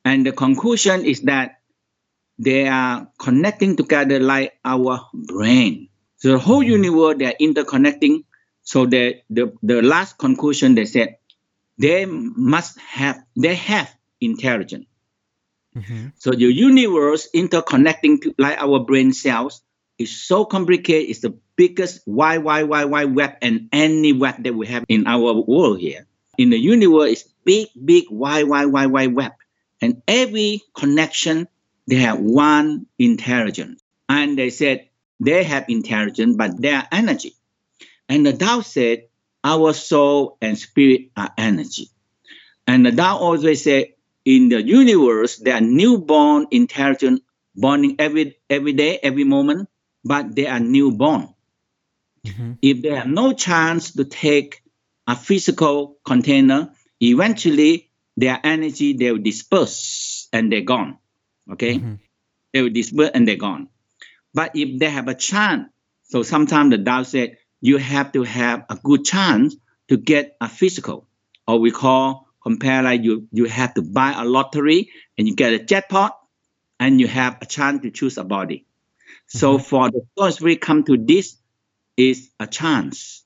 And 0.04 0.24
the 0.24 0.32
conclusion 0.32 1.04
is 1.04 1.22
that 1.22 1.60
they 2.38 2.68
are 2.68 3.08
connecting 3.18 3.76
together 3.76 4.20
like 4.20 4.58
our 4.64 5.08
brain. 5.12 5.88
So 6.16 6.32
the 6.32 6.38
whole 6.38 6.62
mm-hmm. 6.62 6.82
universe 6.82 7.16
they 7.18 7.26
are 7.26 7.36
interconnecting. 7.40 8.24
So 8.62 8.86
the, 8.86 9.20
the, 9.30 9.52
the 9.62 9.82
last 9.82 10.18
conclusion 10.18 10.74
they 10.74 10.84
said 10.86 11.16
they 11.78 12.06
must 12.06 12.78
have 12.80 13.22
they 13.36 13.54
have 13.54 13.94
intelligence. 14.20 14.86
Mm-hmm. 15.76 16.08
So 16.16 16.30
the 16.30 16.46
universe 16.46 17.28
interconnecting 17.34 18.22
to, 18.22 18.34
like 18.38 18.58
our 18.58 18.80
brain 18.80 19.12
cells 19.12 19.62
is 19.98 20.10
so 20.10 20.44
complicated. 20.44 21.10
It's 21.10 21.20
the 21.20 21.38
biggest 21.56 22.00
why 22.04 22.38
why 22.38 22.64
why 22.64 22.84
wide 22.84 23.14
web 23.14 23.36
and 23.42 23.68
any 23.72 24.12
web 24.12 24.42
that 24.44 24.54
we 24.54 24.66
have 24.68 24.84
in 24.88 25.06
our 25.06 25.34
world 25.34 25.80
here. 25.80 26.06
In 26.38 26.50
the 26.50 26.58
universe, 26.58 27.10
it's 27.12 27.22
big, 27.44 27.68
big, 27.82 28.04
why 28.08 28.44
why 28.44 28.66
why 28.66 28.86
wide 28.86 29.14
web. 29.14 29.32
And 29.82 30.02
every 30.08 30.62
connection, 30.74 31.48
they 31.86 31.96
have 31.96 32.18
one 32.18 32.86
intelligence. 32.98 33.82
And 34.08 34.38
they 34.38 34.50
said 34.50 34.88
they 35.20 35.44
have 35.44 35.66
intelligence, 35.68 36.36
but 36.36 36.60
they 36.60 36.72
are 36.72 36.86
energy. 36.90 37.34
And 38.08 38.24
the 38.24 38.32
Tao 38.32 38.60
said, 38.60 39.08
our 39.42 39.72
soul 39.72 40.38
and 40.40 40.58
spirit 40.58 41.10
are 41.16 41.30
energy. 41.36 41.88
And 42.66 42.84
the 42.84 42.92
Tao 42.92 43.18
always 43.18 43.62
said, 43.64 43.94
in 44.26 44.48
the 44.48 44.60
universe, 44.60 45.36
there 45.36 45.54
are 45.54 45.60
newborn 45.60 46.48
intelligence 46.50 47.20
born 47.54 47.94
every 47.98 48.36
every 48.50 48.72
day, 48.72 48.98
every 49.02 49.24
moment, 49.24 49.70
but 50.04 50.34
they 50.34 50.48
are 50.48 50.60
newborn. 50.60 51.32
Mm-hmm. 52.26 52.52
If 52.60 52.82
they 52.82 52.90
have 52.90 53.06
no 53.06 53.32
chance 53.32 53.92
to 53.92 54.04
take 54.04 54.62
a 55.06 55.14
physical 55.14 55.96
container, 56.04 56.72
eventually 57.00 57.88
their 58.16 58.40
energy 58.42 58.94
they 58.94 59.12
will 59.12 59.22
disperse 59.22 60.28
and 60.32 60.50
they're 60.50 60.66
gone. 60.66 60.98
Okay, 61.52 61.78
mm-hmm. 61.78 61.94
they 62.52 62.62
will 62.62 62.74
disperse 62.74 63.10
and 63.14 63.28
they're 63.28 63.36
gone. 63.36 63.68
But 64.34 64.56
if 64.56 64.78
they 64.80 64.90
have 64.90 65.06
a 65.06 65.14
chance, 65.14 65.70
so 66.02 66.24
sometimes 66.24 66.70
the 66.70 66.82
Tao 66.82 67.04
said 67.04 67.38
you 67.60 67.78
have 67.78 68.10
to 68.12 68.24
have 68.24 68.66
a 68.68 68.74
good 68.74 69.04
chance 69.04 69.54
to 69.86 69.96
get 69.96 70.36
a 70.40 70.48
physical, 70.48 71.06
or 71.46 71.60
we 71.60 71.70
call 71.70 72.25
compare 72.46 72.82
like 72.82 73.02
you 73.02 73.26
you 73.32 73.46
have 73.46 73.74
to 73.74 73.82
buy 73.82 74.14
a 74.16 74.24
lottery 74.24 74.90
and 75.18 75.26
you 75.26 75.34
get 75.34 75.52
a 75.52 75.58
jackpot, 75.58 76.16
and 76.78 77.00
you 77.00 77.08
have 77.08 77.38
a 77.42 77.46
chance 77.46 77.82
to 77.82 77.90
choose 77.90 78.18
a 78.18 78.24
body. 78.24 78.64
So 79.26 79.54
mm-hmm. 79.54 79.64
for 79.64 79.90
the 79.90 80.02
first 80.16 80.40
we 80.40 80.54
come 80.54 80.84
to 80.84 80.96
this 80.96 81.36
is 81.96 82.30
a 82.38 82.46
chance, 82.46 83.24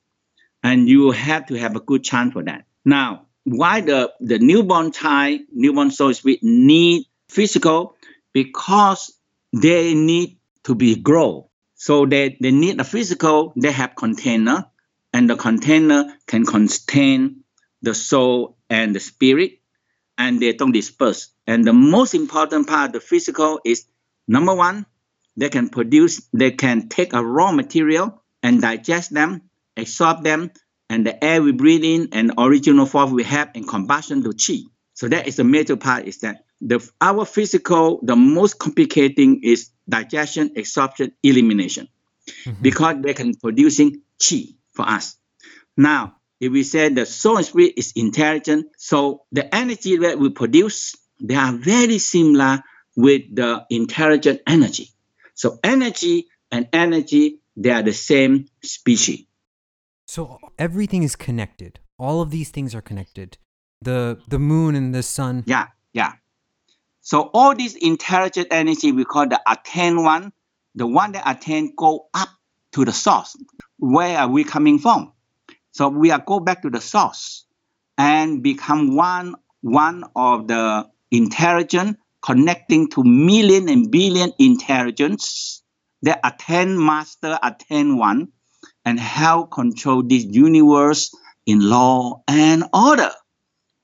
and 0.63 0.89
you 0.89 1.11
have 1.11 1.47
to 1.47 1.55
have 1.55 1.77
a 1.77 1.81
good 1.81 2.03
chance 2.03 2.33
for 2.33 2.43
that. 2.45 2.65
Now, 2.85 3.27
why 3.45 3.83
the 3.83 4.13
the 4.21 4.39
newborn 4.39 4.93
child, 4.93 5.41
newborn 5.53 5.91
soul 5.91 6.15
spirit 6.15 6.41
need 6.43 7.05
physical? 7.29 7.97
Because 8.33 9.13
they 9.53 9.95
need 9.95 10.39
to 10.65 10.75
be 10.75 10.95
grow. 10.97 11.51
So 11.75 12.07
they, 12.07 12.37
they 12.41 12.53
need 12.53 12.79
a 12.81 12.85
physical, 12.85 13.53
they 13.57 13.73
have 13.73 13.97
container, 13.97 14.67
and 15.13 15.29
the 15.29 15.35
container 15.37 16.15
can 16.27 16.45
contain 16.47 17.40
the 17.83 17.95
soul 17.95 18.57
and 18.69 18.95
the 18.95 19.01
spirit, 19.01 19.61
and 20.19 20.41
they 20.41 20.53
don't 20.53 20.73
disperse. 20.73 21.31
And 21.47 21.65
the 21.65 21.73
most 21.73 22.15
important 22.15 22.69
part 22.69 22.89
of 22.89 22.93
the 22.93 23.01
physical 23.01 23.61
is 23.65 23.87
number 24.29 24.55
one, 24.55 24.87
they 25.37 25.49
can 25.49 25.69
produce, 25.69 26.29
they 26.33 26.51
can 26.51 26.89
take 26.89 27.13
a 27.13 27.25
raw 27.25 27.53
material 27.53 28.23
and 28.43 28.61
digest 28.61 29.13
them, 29.13 29.43
absorb 29.77 30.23
them, 30.23 30.51
and 30.89 31.07
the 31.07 31.25
air 31.25 31.41
we 31.41 31.53
breathe 31.53 31.85
in 31.85 32.09
and 32.13 32.33
original 32.37 32.85
form 32.85 33.13
we 33.13 33.23
have 33.23 33.51
in 33.55 33.65
combustion 33.65 34.23
to 34.25 34.33
chi. 34.33 34.69
So 34.95 35.09
that 35.09 35.27
is 35.27 35.37
the 35.37 35.45
major 35.45 35.77
part 35.77 36.07
is 36.07 36.19
that 36.19 36.45
the 36.61 36.87
our 37.01 37.25
physical, 37.25 38.01
the 38.03 38.17
most 38.17 38.59
complicating 38.59 39.43
is 39.43 39.71
digestion, 39.89 40.53
absorption, 40.57 41.13
elimination, 41.23 41.89
mm-hmm. 42.27 42.61
because 42.61 42.97
they 43.01 43.15
can 43.15 43.35
producing 43.35 44.03
chi 44.21 44.43
for 44.73 44.87
us. 44.87 45.17
Now, 45.77 46.17
if 46.41 46.51
we 46.51 46.63
say 46.63 46.89
the 46.89 47.05
soul 47.05 47.37
and 47.37 47.47
spirit 47.47 47.75
is 47.77 47.93
intelligent, 47.95 48.67
so 48.79 49.25
the 49.31 49.55
energy 49.55 49.99
that 49.99 50.19
we 50.19 50.31
produce, 50.31 50.97
they 51.21 51.35
are 51.35 51.53
very 51.53 51.99
similar 51.99 52.63
with 52.97 53.23
the 53.35 53.67
intelligent 53.69 54.41
energy. 54.47 54.89
So 55.35 55.59
energy 55.63 56.29
and 56.51 56.69
energy, 56.73 57.41
they 57.57 57.71
are 57.71 57.83
the 57.83 57.93
same 57.93 58.47
species. 58.63 59.27
So 60.07 60.39
everything 60.59 61.03
is 61.03 61.15
connected. 61.15 61.79
All 61.99 62.23
of 62.23 62.31
these 62.31 62.51
things 62.51 62.75
are 62.75 62.81
connected. 62.81 63.37
The 63.83 64.19
the 64.29 64.39
moon 64.39 64.75
and 64.75 64.95
the 64.95 65.03
sun. 65.03 65.45
Yeah, 65.47 65.69
yeah. 65.93 66.13
So 67.01 67.31
all 67.33 67.55
this 67.55 67.75
intelligent 67.75 68.49
energy 68.51 68.93
we 68.93 69.05
call 69.05 69.29
the 69.29 69.41
attain 69.47 70.03
one, 70.03 70.33
the 70.75 70.87
one 70.87 71.13
that 71.13 71.23
attain 71.27 71.75
go 71.77 72.09
up 72.15 72.29
to 72.73 72.85
the 72.85 72.93
source. 72.93 73.37
Where 73.79 74.19
are 74.19 74.29
we 74.29 74.45
coming 74.45 74.79
from? 74.79 75.13
So 75.73 75.89
we 75.89 76.11
are 76.11 76.23
go 76.25 76.41
back 76.41 76.63
to 76.63 76.71
the 76.71 76.81
source 76.81 77.47
and 77.97 78.43
become 78.43 78.97
one 78.97 79.37
one 79.63 80.05
of 80.17 80.49
the 80.49 80.89
intelligent 81.11 81.99
connecting 82.23 82.89
to 82.91 83.05
million 83.05 83.69
and 83.69 83.91
billion 83.91 84.33
intelligence 84.39 85.63
that 86.03 86.21
attain 86.25 86.83
master, 86.83 87.39
attain 87.43 87.99
one, 87.99 88.29
and 88.85 88.99
help 88.99 89.51
control 89.51 90.03
this 90.03 90.25
universe 90.25 91.15
in 91.47 91.61
law 91.61 92.23
and 92.27 92.65
order. 92.73 93.11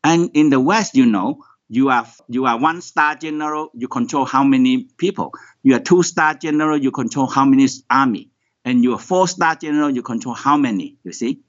And 0.02 0.30
in 0.34 0.50
the 0.50 0.60
West, 0.60 0.94
you 0.94 1.06
know, 1.06 1.44
you 1.68 1.88
are 1.90 2.06
you 2.28 2.46
are 2.46 2.58
one 2.58 2.80
star 2.80 3.16
general 3.16 3.70
you 3.74 3.88
control 3.88 4.24
how 4.24 4.44
many 4.44 4.84
people. 4.96 5.32
You 5.62 5.74
are 5.76 5.80
two 5.80 6.02
star 6.02 6.34
general 6.34 6.76
you 6.76 6.90
control 6.90 7.26
how 7.26 7.44
many 7.44 7.66
army. 7.90 8.30
And 8.64 8.82
you 8.82 8.94
are 8.94 8.98
four 8.98 9.28
star 9.28 9.56
general 9.56 9.90
you 9.90 10.02
control 10.02 10.34
how 10.34 10.56
many 10.56 10.96
you 11.04 11.12
see 11.12 11.40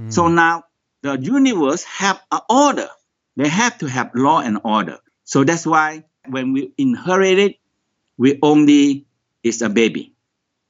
mm. 0.00 0.12
so 0.12 0.28
now 0.28 0.64
the 1.02 1.18
universe 1.18 1.84
have 1.84 2.20
an 2.32 2.40
order 2.48 2.88
they 3.36 3.48
have 3.48 3.76
to 3.78 3.86
have 3.86 4.10
law 4.14 4.40
and 4.40 4.58
order 4.64 4.98
so 5.24 5.44
that's 5.44 5.66
why 5.66 6.04
when 6.28 6.52
we 6.52 6.72
inherit 6.78 7.38
it 7.38 7.56
we 8.16 8.38
only 8.42 9.06
is 9.42 9.62
a 9.62 9.68
baby 9.68 10.14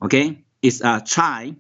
okay 0.03 0.45
it's 0.63 0.81
a 0.83 1.01
child 1.05 1.57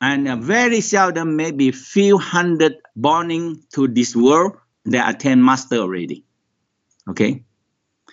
and 0.00 0.26
uh, 0.26 0.36
very 0.36 0.80
seldom, 0.80 1.36
maybe 1.36 1.70
few 1.72 2.16
hundred 2.18 2.76
born 2.96 3.62
to 3.74 3.86
this 3.86 4.16
world, 4.16 4.56
they 4.84 4.98
attain 4.98 5.44
master 5.44 5.76
already. 5.76 6.24
Okay. 7.08 7.44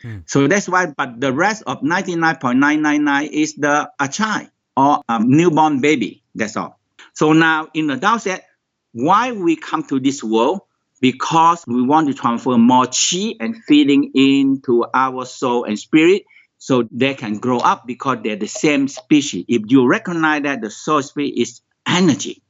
Hmm. 0.02 0.20
So 0.26 0.48
that's 0.48 0.68
why, 0.68 0.88
but 0.88 1.20
the 1.20 1.32
rest 1.32 1.64
of 1.66 1.82
99.999 1.82 3.30
is 3.32 3.56
the 3.56 3.90
a 4.00 4.08
child 4.08 4.50
or 4.76 5.02
a 5.08 5.24
newborn 5.24 5.80
baby. 5.80 6.24
That's 6.36 6.58
all. 6.58 6.80
So 7.14 7.34
now 7.34 7.70
in 7.74 7.88
the 7.88 7.98
Tao 7.98 8.18
said, 8.18 8.44
why 8.98 9.32
we 9.32 9.56
come 9.56 9.84
to 9.84 10.00
this 10.00 10.24
world? 10.24 10.62
Because 11.00 11.64
we 11.68 11.84
want 11.84 12.08
to 12.08 12.16
transfer 12.16 12.58
more 12.58 12.88
chi 12.88 13.36
and 13.40 13.56
feeling 13.66 14.12
into 14.16 14.86
our 14.92 15.26
soul 15.26 15.66
and 15.66 15.78
spirit 15.78 16.24
so 16.58 16.88
they 16.92 17.14
can 17.14 17.38
grow 17.38 17.60
up 17.60 17.86
because 17.86 18.18
they're 18.24 18.36
the 18.36 18.48
same 18.48 18.88
species. 18.88 19.46
If 19.48 19.64
you 19.68 19.88
recognize 19.88 20.42
that 20.44 20.62
the 20.62 20.72
soul 20.72 21.04
spirit 21.04 21.34
is 21.38 21.62
energy, 21.88 22.42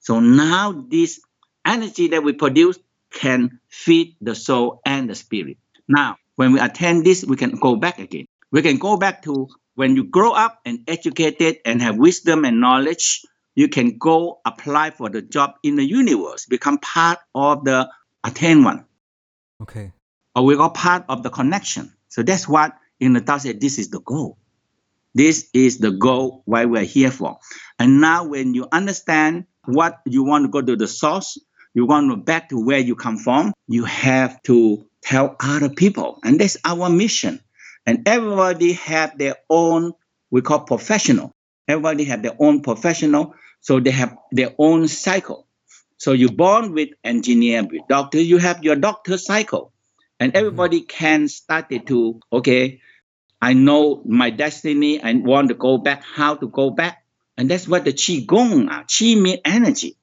so 0.00 0.20
now 0.20 0.84
this 0.90 1.20
energy 1.64 2.08
that 2.08 2.22
we 2.22 2.34
produce 2.34 2.78
can 3.10 3.58
feed 3.70 4.16
the 4.20 4.34
soul 4.34 4.82
and 4.84 5.08
the 5.08 5.14
spirit. 5.14 5.56
Now, 5.88 6.16
when 6.36 6.52
we 6.52 6.60
attend 6.60 7.06
this, 7.06 7.24
we 7.24 7.36
can 7.36 7.56
go 7.56 7.76
back 7.76 7.98
again. 7.98 8.26
We 8.52 8.60
can 8.60 8.76
go 8.76 8.98
back 8.98 9.22
to 9.22 9.48
when 9.74 9.96
you 9.96 10.04
grow 10.04 10.32
up 10.32 10.60
and 10.66 10.80
educated 10.86 11.58
and 11.64 11.80
have 11.80 11.96
wisdom 11.96 12.44
and 12.44 12.60
knowledge, 12.60 13.22
you 13.54 13.68
can 13.68 13.98
go 13.98 14.40
apply 14.44 14.90
for 14.90 15.08
the 15.08 15.22
job 15.22 15.54
in 15.62 15.76
the 15.76 15.84
universe, 15.84 16.46
become 16.46 16.78
part 16.78 17.18
of 17.34 17.64
the 17.64 17.88
attain 18.22 18.64
one. 18.64 18.84
Okay. 19.62 19.92
Or 20.34 20.44
we 20.44 20.56
go 20.56 20.68
part 20.68 21.04
of 21.08 21.22
the 21.22 21.30
connection. 21.30 21.92
So 22.08 22.22
that's 22.22 22.48
what 22.48 22.76
in 23.00 23.12
the 23.12 23.20
Tao 23.20 23.38
said 23.38 23.60
this 23.60 23.78
is 23.78 23.90
the 23.90 24.00
goal. 24.00 24.38
This 25.14 25.48
is 25.54 25.78
the 25.78 25.92
goal 25.92 26.42
why 26.44 26.64
we're 26.64 26.82
here 26.82 27.12
for. 27.12 27.38
And 27.78 28.00
now 28.00 28.24
when 28.24 28.54
you 28.54 28.66
understand 28.72 29.46
what 29.64 30.00
you 30.04 30.24
want 30.24 30.44
to 30.44 30.48
go 30.48 30.60
to 30.60 30.74
the 30.74 30.88
source, 30.88 31.38
you 31.72 31.86
want 31.86 32.10
to 32.10 32.16
back 32.16 32.48
to 32.48 32.64
where 32.64 32.78
you 32.78 32.96
come 32.96 33.16
from, 33.16 33.52
you 33.68 33.84
have 33.84 34.42
to 34.44 34.86
tell 35.02 35.36
other 35.40 35.68
people. 35.68 36.18
And 36.24 36.40
that's 36.40 36.56
our 36.64 36.88
mission. 36.90 37.40
And 37.86 38.08
everybody 38.08 38.72
have 38.72 39.16
their 39.18 39.36
own, 39.48 39.92
we 40.30 40.40
call 40.40 40.60
professional. 40.60 41.32
Everybody 41.68 42.04
have 42.04 42.22
their 42.22 42.36
own 42.38 42.62
professional. 42.62 43.34
So 43.64 43.80
they 43.80 43.92
have 43.92 44.18
their 44.30 44.54
own 44.58 44.88
cycle. 44.88 45.48
So 45.96 46.12
you're 46.12 46.30
born 46.30 46.74
with 46.74 46.90
engineer, 47.02 47.64
with 47.64 47.88
doctor, 47.88 48.20
you 48.20 48.36
have 48.36 48.62
your 48.62 48.76
doctor 48.76 49.16
cycle. 49.16 49.72
And 50.20 50.32
mm-hmm. 50.32 50.38
everybody 50.38 50.82
can 50.82 51.28
start 51.28 51.72
it 51.72 51.86
to, 51.86 52.20
okay, 52.30 52.82
I 53.40 53.54
know 53.54 54.02
my 54.04 54.28
destiny 54.28 55.00
and 55.00 55.24
want 55.24 55.48
to 55.48 55.54
go 55.54 55.78
back, 55.78 56.04
how 56.04 56.34
to 56.34 56.46
go 56.46 56.68
back. 56.68 57.06
And 57.38 57.50
that's 57.50 57.66
what 57.66 57.86
the 57.86 57.94
Qi 57.94 58.26
Gong 58.26 58.68
are. 58.68 58.84
Qi 58.84 59.18
means 59.18 59.40
energy. 59.46 59.96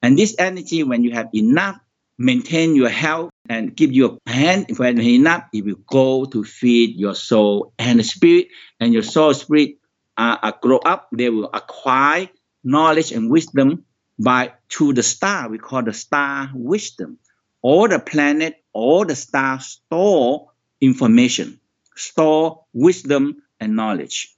And 0.00 0.16
this 0.16 0.36
energy, 0.38 0.84
when 0.84 1.02
you 1.02 1.10
have 1.10 1.30
enough, 1.34 1.80
maintain 2.16 2.76
your 2.76 2.90
health 2.90 3.32
and 3.48 3.74
give 3.74 3.90
you 3.90 4.20
a 4.24 4.30
hand 4.30 4.66
when 4.76 5.00
enough, 5.00 5.48
it 5.52 5.64
will 5.64 5.82
go 5.90 6.26
to 6.26 6.44
feed 6.44 6.94
your 6.94 7.16
soul 7.16 7.72
and 7.76 8.06
spirit. 8.06 8.48
And 8.78 8.92
your 8.92 9.02
soul 9.02 9.34
spirit 9.34 9.78
uh, 10.16 10.36
uh, 10.40 10.52
grow 10.62 10.78
up, 10.78 11.08
they 11.10 11.28
will 11.28 11.50
acquire 11.52 12.28
knowledge 12.62 13.12
and 13.12 13.30
wisdom 13.30 13.84
by 14.18 14.52
through 14.70 14.94
the 14.94 15.02
star. 15.02 15.48
We 15.48 15.58
call 15.58 15.82
the 15.82 15.92
star 15.92 16.50
wisdom. 16.54 17.18
All 17.62 17.88
the 17.88 17.98
planet, 17.98 18.56
all 18.72 19.04
the 19.04 19.16
stars 19.16 19.80
store 19.86 20.50
information, 20.80 21.60
store 21.96 22.64
wisdom 22.72 23.42
and 23.58 23.76
knowledge. 23.76 24.34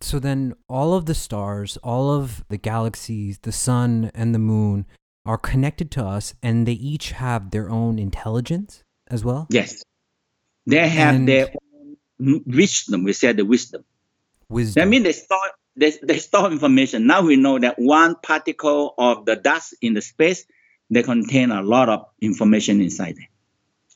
So 0.00 0.18
then 0.18 0.54
all 0.68 0.94
of 0.94 1.06
the 1.06 1.14
stars, 1.14 1.76
all 1.78 2.10
of 2.10 2.44
the 2.48 2.56
galaxies, 2.56 3.38
the 3.40 3.52
sun 3.52 4.10
and 4.14 4.34
the 4.34 4.38
moon 4.38 4.86
are 5.26 5.38
connected 5.38 5.90
to 5.92 6.04
us 6.04 6.34
and 6.42 6.66
they 6.66 6.72
each 6.72 7.12
have 7.12 7.50
their 7.50 7.68
own 7.68 7.98
intelligence 7.98 8.82
as 9.08 9.24
well? 9.24 9.46
Yes. 9.50 9.82
They 10.66 10.88
have 10.88 11.14
and 11.16 11.28
their 11.28 11.48
own 11.48 12.42
wisdom. 12.46 13.04
We 13.04 13.12
said 13.12 13.36
the 13.36 13.44
wisdom. 13.44 13.84
Wisdom. 14.48 14.80
That 14.80 14.88
means 14.88 15.04
they 15.04 15.12
store 15.12 15.38
they, 15.78 15.92
they 16.02 16.18
store 16.18 16.50
information. 16.50 17.06
Now 17.06 17.22
we 17.22 17.36
know 17.36 17.58
that 17.58 17.78
one 17.78 18.16
particle 18.22 18.94
of 18.98 19.24
the 19.24 19.36
dust 19.36 19.74
in 19.80 19.94
the 19.94 20.02
space, 20.02 20.44
they 20.90 21.02
contain 21.02 21.50
a 21.50 21.62
lot 21.62 21.88
of 21.88 22.06
information 22.20 22.80
inside. 22.80 23.16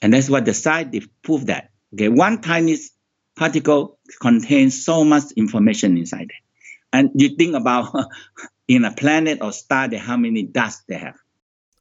And 0.01 0.13
that's 0.13 0.31
what 0.31 0.45
the 0.45 0.55
scientists 0.55 1.09
prove 1.23 1.47
that. 1.47 1.71
Okay, 1.95 2.09
one 2.09 2.41
tiny 2.41 2.77
particle 3.37 3.99
contains 4.21 4.85
so 4.85 5.05
much 5.05 5.25
information 5.37 5.97
inside. 5.97 6.31
And 6.93 7.11
you 7.15 7.31
think 7.37 7.55
about 7.55 7.93
in 8.69 8.85
a 8.85 8.93
planet 8.93 9.39
or 9.43 9.53
star, 9.53 9.95
how 9.97 10.17
many 10.17 10.45
dust 10.45 10.83
they 10.89 10.97
have. 10.97 11.17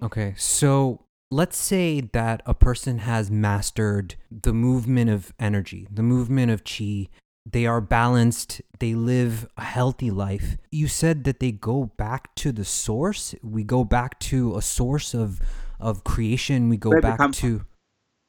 Okay, 0.01 0.33
so 0.37 1.05
let's 1.29 1.57
say 1.57 2.01
that 2.01 2.41
a 2.45 2.53
person 2.53 2.99
has 2.99 3.29
mastered 3.29 4.15
the 4.31 4.53
movement 4.53 5.09
of 5.09 5.33
energy, 5.39 5.87
the 5.91 6.03
movement 6.03 6.51
of 6.51 6.63
chi. 6.63 7.07
They 7.45 7.65
are 7.65 7.82
balanced, 7.82 8.62
they 8.80 8.93
live 8.93 9.47
a 9.58 9.63
healthy 9.63 10.12
life. 10.12 10.58
You 10.71 10.88
said 10.88 11.23
that 11.23 11.39
they 11.39 11.51
go 11.51 11.91
back 11.97 12.36
to 12.36 12.51
the 12.51 12.65
source. 12.65 13.34
We 13.41 13.63
go 13.63 13.84
back 13.84 14.19
to 14.32 14.56
a 14.58 14.62
source 14.62 15.13
of 15.13 15.39
of 15.80 16.04
creation. 16.04 16.69
We 16.69 16.77
go 16.77 16.91
where 16.91 17.01
back 17.01 17.19
we 17.19 17.32
to 17.34 17.65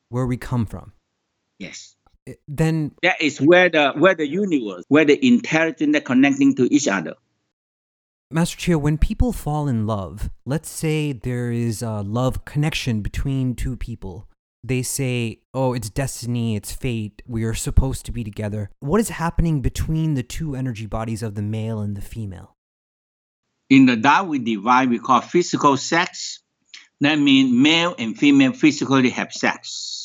where 0.09 0.27
we 0.27 0.37
come 0.37 0.65
from. 0.65 0.93
Yes 1.59 1.95
eh, 2.27 2.35
then 2.49 2.93
that 3.03 3.21
is 3.21 3.39
where 3.39 3.69
the 3.69 3.93
where 3.93 4.15
the 4.15 4.27
universe, 4.27 4.85
where 4.89 5.05
the 5.05 5.25
intelligence 5.25 5.97
are 5.97 6.01
connecting 6.01 6.55
to 6.57 6.73
each 6.73 6.89
other. 6.89 7.15
Master 8.33 8.57
Chia, 8.57 8.79
when 8.79 8.97
people 8.97 9.33
fall 9.35 9.69
in 9.69 9.87
love, 9.87 10.31
let's 10.47 10.71
say 10.71 11.13
there 11.13 11.53
is 11.53 11.83
a 11.83 12.01
love 12.01 12.47
connection 12.47 13.03
between 13.03 13.55
two 13.55 13.77
people. 13.77 14.27
They 14.65 14.83
say, 14.83 15.41
oh, 15.53 15.73
it's 15.73 15.91
destiny, 15.91 16.57
it's 16.57 16.73
fate, 16.73 17.23
we 17.27 17.45
are 17.45 17.55
supposed 17.55 18.07
to 18.07 18.13
be 18.13 18.23
together. 18.23 18.71
What 18.81 19.01
is 19.01 19.09
happening 19.09 19.61
between 19.61 20.15
the 20.15 20.23
two 20.23 20.55
energy 20.55 20.87
bodies 20.87 21.23
of 21.23 21.35
the 21.35 21.43
male 21.43 21.81
and 21.81 21.97
the 21.97 22.01
female? 22.01 22.57
In 23.69 23.87
the 23.87 23.97
Tao 23.97 24.25
we 24.25 24.39
divide, 24.39 24.91
we 24.91 24.99
call 24.99 25.21
physical 25.21 25.77
sex. 25.77 26.41
That 27.01 27.17
means 27.17 27.53
male 27.53 27.95
and 27.99 28.17
female 28.17 28.53
physically 28.53 29.11
have 29.11 29.33
sex 29.33 30.03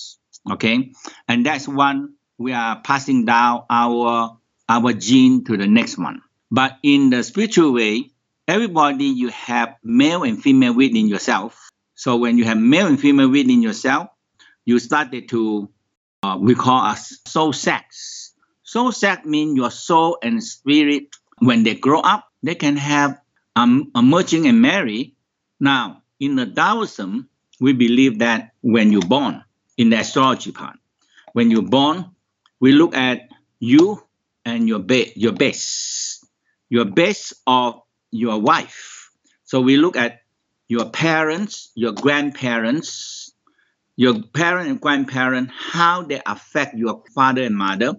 Okay, 0.50 0.92
and 1.28 1.46
that's 1.46 1.68
one 1.68 2.16
we 2.38 2.54
are 2.54 2.80
passing 2.82 3.26
down 3.26 3.64
our 3.70 4.38
our 4.70 4.94
gene 4.94 5.44
to 5.46 5.58
the 5.58 5.68
next 5.68 5.98
one. 5.98 6.22
But 6.50 6.78
in 6.84 7.10
the 7.10 7.24
spiritual 7.24 7.74
way, 7.74 8.12
everybody 8.48 9.06
you 9.06 9.30
have 9.30 9.76
male 9.84 10.24
and 10.24 10.42
female 10.42 10.74
within 10.74 11.08
yourself. 11.08 11.70
So 11.96 12.18
when 12.18 12.38
you 12.38 12.46
have 12.46 12.58
male 12.58 12.88
and 12.88 13.00
female 13.00 13.30
within 13.30 13.62
yourself, 13.62 14.08
you 14.68 14.80
started 14.80 15.30
to 15.30 15.70
uh, 16.24 16.38
we 16.40 16.54
call 16.54 16.82
us 16.82 17.18
soul 17.26 17.54
sex. 17.54 18.34
Soul 18.64 18.92
sex 18.92 19.26
means 19.26 19.56
your 19.56 19.72
soul 19.72 20.18
and 20.22 20.44
spirit 20.44 21.16
when 21.40 21.64
they 21.64 21.76
grow 21.76 22.02
up, 22.02 22.28
they 22.44 22.56
can 22.56 22.76
have 22.76 23.20
um, 23.56 23.92
emerging 23.96 24.48
and 24.48 24.62
marry. 24.62 25.16
Now, 25.60 26.04
in 26.20 26.36
the 26.36 26.46
Taoism, 26.46 27.30
we 27.62 27.74
believe 27.74 28.20
that 28.20 28.52
when 28.62 28.92
you're 28.92 29.02
born, 29.08 29.44
in 29.78 29.90
the 29.90 30.00
astrology 30.00 30.52
part. 30.52 30.78
When 31.34 31.52
you're 31.52 31.62
born, 31.62 32.12
we 32.60 32.72
look 32.72 32.96
at 32.96 33.30
you 33.60 34.04
and 34.44 34.68
your 34.68 34.80
ba- 34.80 35.18
your 35.18 35.34
base, 35.34 36.26
your 36.70 36.86
base 36.86 37.34
of 37.46 37.82
your 38.12 38.42
wife. 38.42 39.12
So 39.44 39.62
we 39.62 39.78
look 39.78 39.96
at 39.96 40.22
your 40.68 40.90
parents, 40.90 41.72
your 41.76 41.94
grandparents, 41.94 43.27
your 43.98 44.24
parent 44.24 44.70
and 44.70 44.80
grandparent, 44.80 45.50
how 45.52 46.04
they 46.04 46.22
affect 46.26 46.76
your 46.76 47.04
father 47.14 47.44
and 47.44 47.56
mother, 47.56 47.96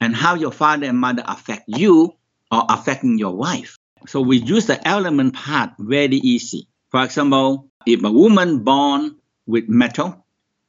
and 0.00 0.16
how 0.16 0.34
your 0.34 0.52
father 0.52 0.86
and 0.86 0.98
mother 0.98 1.22
affect 1.26 1.64
you 1.66 2.14
or 2.50 2.64
affecting 2.70 3.18
your 3.18 3.36
wife. 3.36 3.78
So 4.06 4.22
we 4.22 4.38
use 4.38 4.66
the 4.66 4.88
element 4.88 5.34
part 5.34 5.72
very 5.78 6.16
easy. 6.16 6.68
For 6.90 7.04
example, 7.04 7.68
if 7.84 8.02
a 8.02 8.10
woman 8.10 8.64
born 8.64 9.16
with 9.46 9.68
metal, 9.68 10.22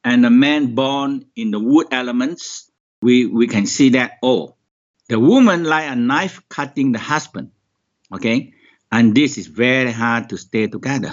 and 0.04 0.26
a 0.26 0.30
man 0.30 0.74
born 0.74 1.24
in 1.34 1.50
the 1.50 1.58
wood 1.58 1.86
elements, 1.90 2.70
we, 3.00 3.26
we 3.26 3.46
can 3.46 3.66
see 3.66 3.90
that, 3.90 4.18
oh, 4.22 4.54
the 5.08 5.18
woman 5.18 5.64
like 5.64 5.90
a 5.90 5.96
knife 5.96 6.42
cutting 6.48 6.92
the 6.92 6.98
husband. 6.98 7.50
Okay. 8.12 8.52
And 8.94 9.12
this 9.12 9.38
is 9.38 9.48
very 9.48 9.90
hard 9.90 10.28
to 10.28 10.36
stay 10.38 10.68
together. 10.68 11.12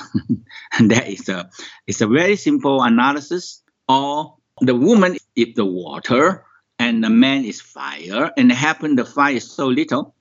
and 0.78 0.92
that 0.94 1.08
is 1.10 1.28
a 1.30 1.50
it's 1.88 2.02
a 2.02 2.08
very 2.08 2.36
simple 2.36 2.84
analysis. 2.84 3.64
Or 3.90 4.38
the 4.62 4.76
woman 4.76 5.18
is 5.36 5.56
the 5.56 5.66
water 5.66 6.46
and 6.78 7.04
the 7.04 7.10
man 7.10 7.44
is 7.44 7.60
fire, 7.60 8.32
and 8.38 8.52
happen 8.52 8.96
the 8.96 9.04
fire 9.04 9.34
is 9.34 9.50
so 9.50 9.66
little. 9.66 10.14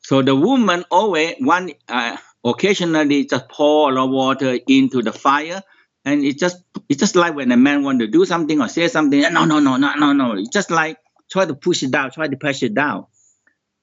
So 0.00 0.20
the 0.20 0.36
woman 0.36 0.84
always 0.90 1.36
one 1.40 1.72
uh, 1.88 2.18
occasionally 2.44 3.24
just 3.24 3.48
pour 3.48 3.90
a 3.90 3.94
lot 3.94 4.04
of 4.04 4.10
water 4.10 4.58
into 4.68 5.00
the 5.00 5.12
fire 5.12 5.62
and 6.04 6.24
it's 6.24 6.38
just 6.38 6.62
it's 6.90 7.00
just 7.00 7.16
like 7.16 7.34
when 7.34 7.52
a 7.52 7.56
man 7.56 7.84
want 7.84 8.00
to 8.00 8.06
do 8.06 8.24
something 8.24 8.60
or 8.60 8.68
say 8.68 8.88
something 8.88 9.20
no 9.32 9.44
no 9.44 9.60
no 9.60 9.76
no 9.76 9.94
no 9.94 10.12
no 10.12 10.32
it's 10.32 10.48
just 10.48 10.70
like 10.70 10.98
try 11.30 11.44
to 11.44 11.54
push 11.54 11.82
it 11.82 11.90
down 11.90 12.10
try 12.10 12.26
to 12.26 12.36
push 12.36 12.62
it 12.62 12.74
down 12.74 13.06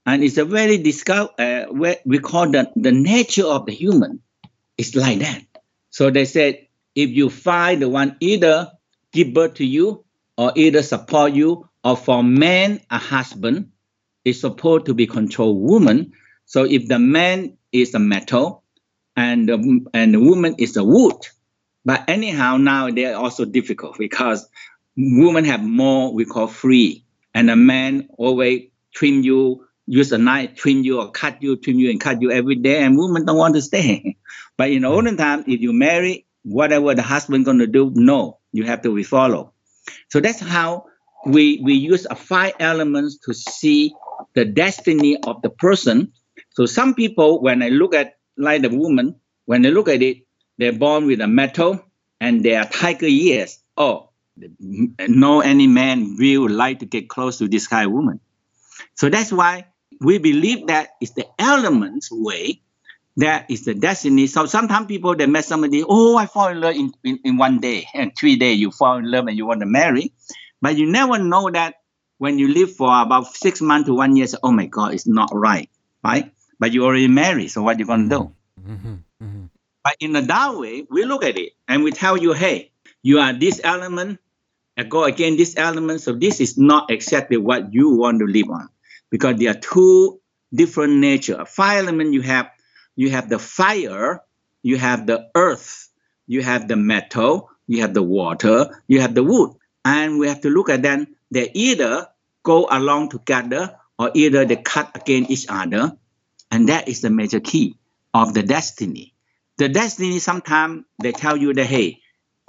and 0.10 0.24
it's 0.24 0.38
a 0.38 0.46
very 0.46 0.80
discover. 0.80 1.30
Uh, 1.38 1.94
we 2.04 2.18
call 2.18 2.50
that 2.50 2.72
the 2.76 2.92
nature 2.92 3.46
of 3.46 3.68
the 3.68 3.72
human. 3.72 4.22
It's 4.76 4.96
like 4.96 5.20
that. 5.20 5.44
So 5.92 6.10
they 6.10 6.26
said 6.26 6.68
if 6.96 7.12
you 7.12 7.30
find 7.30 7.84
the 7.84 7.90
one 7.90 8.18
either 8.20 8.72
give 9.12 9.36
birth 9.36 9.56
to 9.56 9.66
you 9.66 10.04
or 10.36 10.52
either 10.56 10.82
support 10.82 11.34
you 11.34 11.70
or 11.84 11.96
for 11.96 12.24
man 12.24 12.82
a 12.90 12.98
husband 12.98 13.72
is 14.26 14.42
supposed 14.42 14.88
to 14.88 14.96
be 14.96 15.06
control 15.06 15.56
woman. 15.56 16.14
So 16.46 16.64
if 16.64 16.88
the 16.88 16.98
man 16.98 17.58
is 17.72 17.94
a 17.94 18.00
metal 18.00 18.64
and 19.16 19.48
the, 19.48 19.86
and 19.94 20.16
the 20.16 20.20
woman 20.20 20.56
is 20.58 20.76
a 20.76 20.84
wood, 20.84 21.18
but 21.86 22.06
anyhow 22.08 22.58
now 22.58 22.90
they're 22.90 23.16
also 23.16 23.46
difficult 23.46 24.00
because 24.00 24.50
women 24.98 25.46
have 25.46 25.64
more 25.64 26.12
we 26.12 26.26
call 26.26 26.48
free 26.48 27.06
and 27.36 27.52
a 27.52 27.56
man 27.56 28.10
always 28.18 28.70
trim 28.92 29.22
you 29.22 29.68
use 29.90 30.12
a 30.12 30.18
knife 30.18 30.56
trim 30.56 30.84
you 30.84 31.02
or 31.02 31.12
cut 31.12 31.42
you 31.42 31.58
trim 31.58 31.80
you 31.80 31.90
and 31.90 32.00
cut 32.00 32.22
you 32.22 32.32
every 32.32 32.56
day 32.56 32.84
and 32.84 32.98
women 32.98 33.26
don't 33.26 33.38
want 33.38 33.56
to 33.56 33.62
stay. 33.62 34.18
But 34.58 34.72
in 34.72 34.82
the 34.84 34.90
hmm. 34.90 34.96
olden 34.96 35.18
time 35.18 35.44
if 35.48 35.62
you 35.62 35.74
marry 35.74 36.26
whatever 36.44 36.94
the 36.94 37.02
husband 37.02 37.46
going 37.46 37.60
to 37.60 37.68
do 37.68 37.92
no 37.96 38.40
you 38.52 38.66
have 38.66 38.82
to 38.84 38.94
be 38.96 39.04
follow 39.04 39.54
so 40.10 40.20
that's 40.20 40.40
how 40.40 40.86
we 41.26 41.60
we 41.64 41.74
use 41.74 42.06
a 42.10 42.16
five 42.16 42.54
elements 42.60 43.18
to 43.26 43.34
see 43.34 43.94
the 44.34 44.46
destiny 44.46 45.18
of 45.24 45.42
the 45.42 45.50
person. 45.50 46.14
So 46.52 46.66
some 46.66 46.94
people 46.94 47.42
when 47.42 47.62
i 47.64 47.70
look 47.70 47.94
at 47.94 48.18
like 48.38 48.62
the 48.62 48.70
woman 48.70 49.16
when 49.46 49.62
they 49.62 49.72
look 49.72 49.90
at 49.90 50.02
it 50.02 50.26
they're 50.58 50.74
born 50.74 51.08
with 51.08 51.22
a 51.22 51.28
metal 51.28 51.84
and 52.20 52.44
they 52.44 52.56
are 52.56 52.66
tiger 52.66 53.08
years. 53.08 53.60
Oh 53.78 54.10
no 55.08 55.42
any 55.42 55.68
man 55.68 56.16
will 56.18 56.50
like 56.50 56.80
to 56.80 56.86
get 56.86 57.10
close 57.10 57.38
to 57.40 57.48
this 57.48 57.68
kind 57.68 57.88
of 57.88 57.92
woman. 57.94 58.20
So 58.96 59.10
that's 59.10 59.32
why 59.32 59.68
we 60.00 60.18
believe 60.18 60.68
that 60.68 60.90
it's 61.02 61.12
the 61.12 61.26
elements 61.38 62.10
way 62.12 62.62
that 63.18 63.52
is 63.52 63.66
the 63.66 63.74
destiny. 63.74 64.28
So 64.28 64.46
sometimes 64.46 64.88
people 64.88 65.16
they 65.16 65.26
met 65.26 65.46
somebody, 65.46 65.84
oh, 65.88 66.16
I 66.16 66.26
fall 66.26 66.50
in 66.50 66.62
love 66.62 66.76
in, 66.76 66.94
in, 67.04 67.20
in 67.24 67.38
one 67.38 67.60
day 67.60 67.88
and 67.94 68.16
three 68.18 68.38
days 68.38 68.60
you 68.60 68.72
fall 68.72 68.98
in 68.98 69.10
love 69.10 69.28
and 69.28 69.38
you 69.38 69.46
want 69.46 69.60
to 69.60 69.66
marry. 69.66 70.14
But 70.62 70.78
you 70.78 70.90
never 70.90 71.18
know 71.20 71.50
that 71.52 71.76
when 72.18 72.38
you 72.38 72.54
live 72.54 72.76
for 72.76 73.02
about 73.02 73.28
six 73.28 73.62
months 73.62 73.88
to 73.88 73.94
one 73.94 74.16
year, 74.16 74.28
so, 74.28 74.38
oh 74.44 74.52
my 74.52 74.66
God, 74.66 74.94
it's 74.94 75.08
not 75.08 75.30
right, 75.34 75.70
right? 76.04 76.34
But 76.60 76.74
you 76.74 76.84
already 76.84 77.08
married, 77.08 77.50
so 77.50 77.64
what 77.64 77.78
are 77.78 77.80
you 77.80 77.86
going 77.86 78.10
to 78.10 78.16
do? 78.18 78.32
Mm-hmm, 78.62 78.96
mm-hmm. 79.24 79.46
But 79.84 79.96
in 80.02 80.12
the 80.12 80.22
Tao 80.22 80.60
way, 80.60 80.86
we 80.90 81.06
look 81.06 81.24
at 81.24 81.38
it 81.38 81.54
and 81.70 81.84
we 81.84 81.92
tell 81.92 82.18
you, 82.18 82.34
hey, 82.34 82.72
you 83.02 83.20
are 83.20 83.32
this 83.32 83.62
element, 83.64 84.20
go 84.90 85.06
again 85.06 85.38
this 85.38 85.56
element. 85.56 86.02
So 86.02 86.12
this 86.12 86.42
is 86.42 86.58
not 86.58 86.92
exactly 86.92 87.38
what 87.38 87.74
you 87.74 87.96
want 87.96 88.20
to 88.20 88.26
live 88.26 88.50
on 88.50 88.68
because 89.10 89.38
there 89.38 89.52
are 89.52 89.60
two 89.60 90.20
different 90.54 90.94
nature. 90.98 91.46
Fire 91.46 91.80
element 91.80 92.14
you 92.14 92.22
have 92.22 92.50
you 92.96 93.12
have 93.12 93.30
the 93.30 93.40
fire, 93.40 94.22
you 94.62 94.78
have 94.78 95.08
the 95.08 95.30
earth, 95.36 95.90
you 96.28 96.42
have 96.42 96.68
the 96.68 96.76
metal, 96.76 97.50
you 97.68 97.82
have 97.82 97.94
the 97.94 98.04
water, 98.04 98.84
you 98.88 99.00
have 99.00 99.16
the 99.16 99.24
wood. 99.24 99.52
And 99.86 100.20
we 100.20 100.28
have 100.28 100.42
to 100.42 100.50
look 100.50 100.70
at 100.70 100.82
them. 100.82 101.08
They 101.32 101.50
either 101.54 102.08
go 102.44 102.68
along 102.70 103.10
together 103.10 103.76
or 103.98 104.12
either 104.14 104.44
they 104.46 104.58
cut 104.58 104.92
against 104.96 105.32
each 105.32 105.46
other. 105.48 105.94
And 106.52 106.68
that 106.70 106.90
is 106.90 107.02
the 107.02 107.10
major 107.10 107.40
key 107.40 107.78
of 108.14 108.34
the 108.34 108.44
destiny. 108.44 109.14
The 109.58 109.70
destiny 109.70 110.20
sometimes 110.20 110.84
they 111.02 111.12
tell 111.12 111.38
you 111.38 111.54
that 111.54 111.66
hey, 111.66 112.00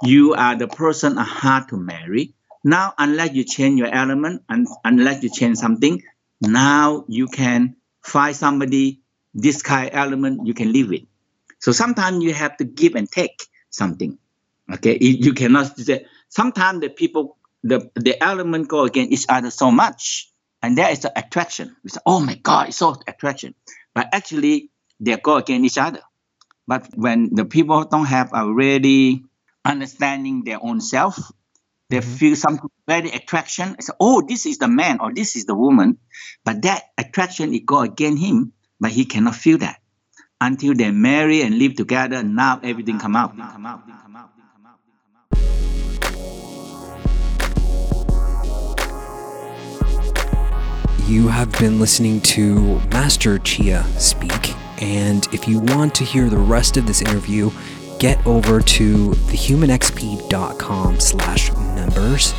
you 0.03 0.33
are 0.33 0.55
the 0.55 0.67
person 0.67 1.17
hard 1.17 1.69
to 1.69 1.77
marry. 1.77 2.33
Now, 2.63 2.93
unless 2.97 3.33
you 3.33 3.43
change 3.43 3.79
your 3.79 3.93
element 3.93 4.43
and 4.49 4.67
unless 4.83 5.23
you 5.23 5.29
change 5.29 5.57
something, 5.57 6.03
now 6.41 7.05
you 7.07 7.27
can 7.27 7.75
find 8.03 8.35
somebody 8.35 9.01
this 9.33 9.61
kind 9.61 9.89
of 9.89 9.95
element 9.95 10.47
you 10.47 10.53
can 10.53 10.73
live 10.73 10.89
with. 10.89 11.03
So 11.59 11.71
sometimes 11.71 12.23
you 12.23 12.33
have 12.33 12.57
to 12.57 12.63
give 12.65 12.95
and 12.95 13.09
take 13.09 13.45
something. 13.69 14.17
Okay, 14.73 14.97
you 14.99 15.33
cannot 15.33 15.77
say 15.77 16.05
sometimes 16.29 16.81
the 16.81 16.89
people 16.89 17.37
the 17.63 17.91
the 17.95 18.21
element 18.23 18.67
go 18.67 18.85
against 18.85 19.11
each 19.11 19.25
other 19.29 19.51
so 19.51 19.71
much, 19.71 20.29
and 20.61 20.77
there 20.77 20.89
is 20.89 20.99
the 20.99 21.17
attraction. 21.17 21.75
We 21.83 21.89
say, 21.89 21.99
oh 22.05 22.19
my 22.19 22.35
God, 22.35 22.69
it's 22.69 22.77
so 22.77 22.95
attraction, 23.07 23.53
but 23.93 24.07
actually 24.11 24.71
they 24.99 25.17
go 25.17 25.35
against 25.35 25.65
each 25.65 25.77
other. 25.77 26.01
But 26.67 26.87
when 26.95 27.35
the 27.35 27.45
people 27.45 27.83
don't 27.85 28.05
have 28.05 28.31
a 28.33 28.51
really 28.51 29.23
understanding 29.65 30.43
their 30.43 30.63
own 30.63 30.81
self. 30.81 31.31
They 31.91 31.99
mm-hmm. 31.99 32.15
feel 32.15 32.35
some 32.37 32.57
very 32.87 33.11
attraction. 33.11 33.75
Say, 33.81 33.91
oh, 33.99 34.21
this 34.21 34.45
is 34.45 34.57
the 34.59 34.69
man 34.69 35.01
or 35.01 35.13
this 35.13 35.35
is 35.35 35.45
the 35.45 35.53
woman. 35.53 35.97
But 36.45 36.61
that 36.61 36.83
attraction 36.97 37.53
it 37.53 37.65
go 37.65 37.81
against 37.81 38.23
him, 38.23 38.53
but 38.79 38.91
he 38.91 39.03
cannot 39.03 39.35
feel 39.35 39.57
that 39.57 39.81
until 40.39 40.73
they 40.73 40.89
marry 40.89 41.41
and 41.41 41.59
live 41.59 41.75
together. 41.75 42.23
Now 42.23 42.61
everything 42.63 42.97
come 42.97 43.17
out. 43.17 43.31
Come 43.31 43.41
out. 43.41 43.51
Come 43.53 43.65
out. 43.65 43.81
You 51.07 51.27
have 51.27 51.51
been 51.59 51.77
listening 51.77 52.21
to 52.21 52.79
Master 52.91 53.37
Chia 53.39 53.83
speak, 53.99 54.55
and 54.81 55.27
if 55.33 55.45
you 55.45 55.59
want 55.59 55.93
to 55.95 56.05
hear 56.05 56.29
the 56.29 56.37
rest 56.37 56.77
of 56.77 56.87
this 56.87 57.01
interview, 57.01 57.51
get 57.99 58.25
over 58.25 58.61
to 58.61 59.09
thehumanxp.com 59.09 60.99
slash 61.01 61.51
members. 61.81 62.33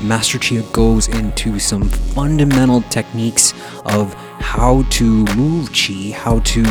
Master 0.00 0.38
Chia 0.38 0.62
goes 0.72 1.08
into 1.08 1.58
some 1.58 1.88
fundamental 1.88 2.82
techniques 2.82 3.54
of 3.86 4.14
how 4.14 4.82
to 4.90 5.24
move 5.36 5.70
chi, 5.72 6.12
how 6.14 6.40
to 6.40 6.64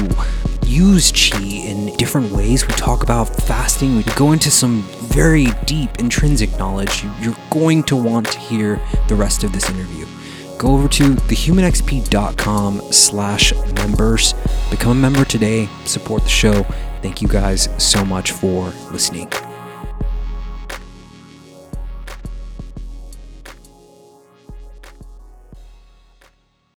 use 0.66 1.12
chi 1.12 1.42
in 1.44 1.96
different 1.96 2.32
ways. 2.32 2.68
We 2.68 2.74
talk 2.74 3.04
about 3.04 3.26
fasting. 3.44 3.96
We 3.98 4.04
go 4.16 4.32
into 4.32 4.52
some 4.52 4.82
very 5.18 5.48
deep 5.66 5.90
intrinsic 6.00 6.58
knowledge. 6.58 7.04
You're 7.22 7.36
going 7.50 7.84
to 7.84 7.96
want 7.96 8.28
to 8.32 8.40
hear 8.40 8.80
the 9.08 9.16
rest 9.16 9.44
of 9.44 9.52
this 9.54 9.70
interview. 9.70 10.06
Go 10.58 10.74
over 10.74 10.88
to 10.88 11.14
thehumanxp.com 11.14 12.82
slash 12.92 13.54
members. 13.74 14.34
Become 14.72 14.92
a 14.92 15.02
member 15.02 15.24
today. 15.24 15.70
Support 15.86 16.24
the 16.24 16.30
show. 16.30 16.64
Thank 17.02 17.22
you 17.22 17.28
guys 17.28 17.70
so 17.78 18.04
much 18.04 18.32
for 18.32 18.74
listening. 18.92 19.32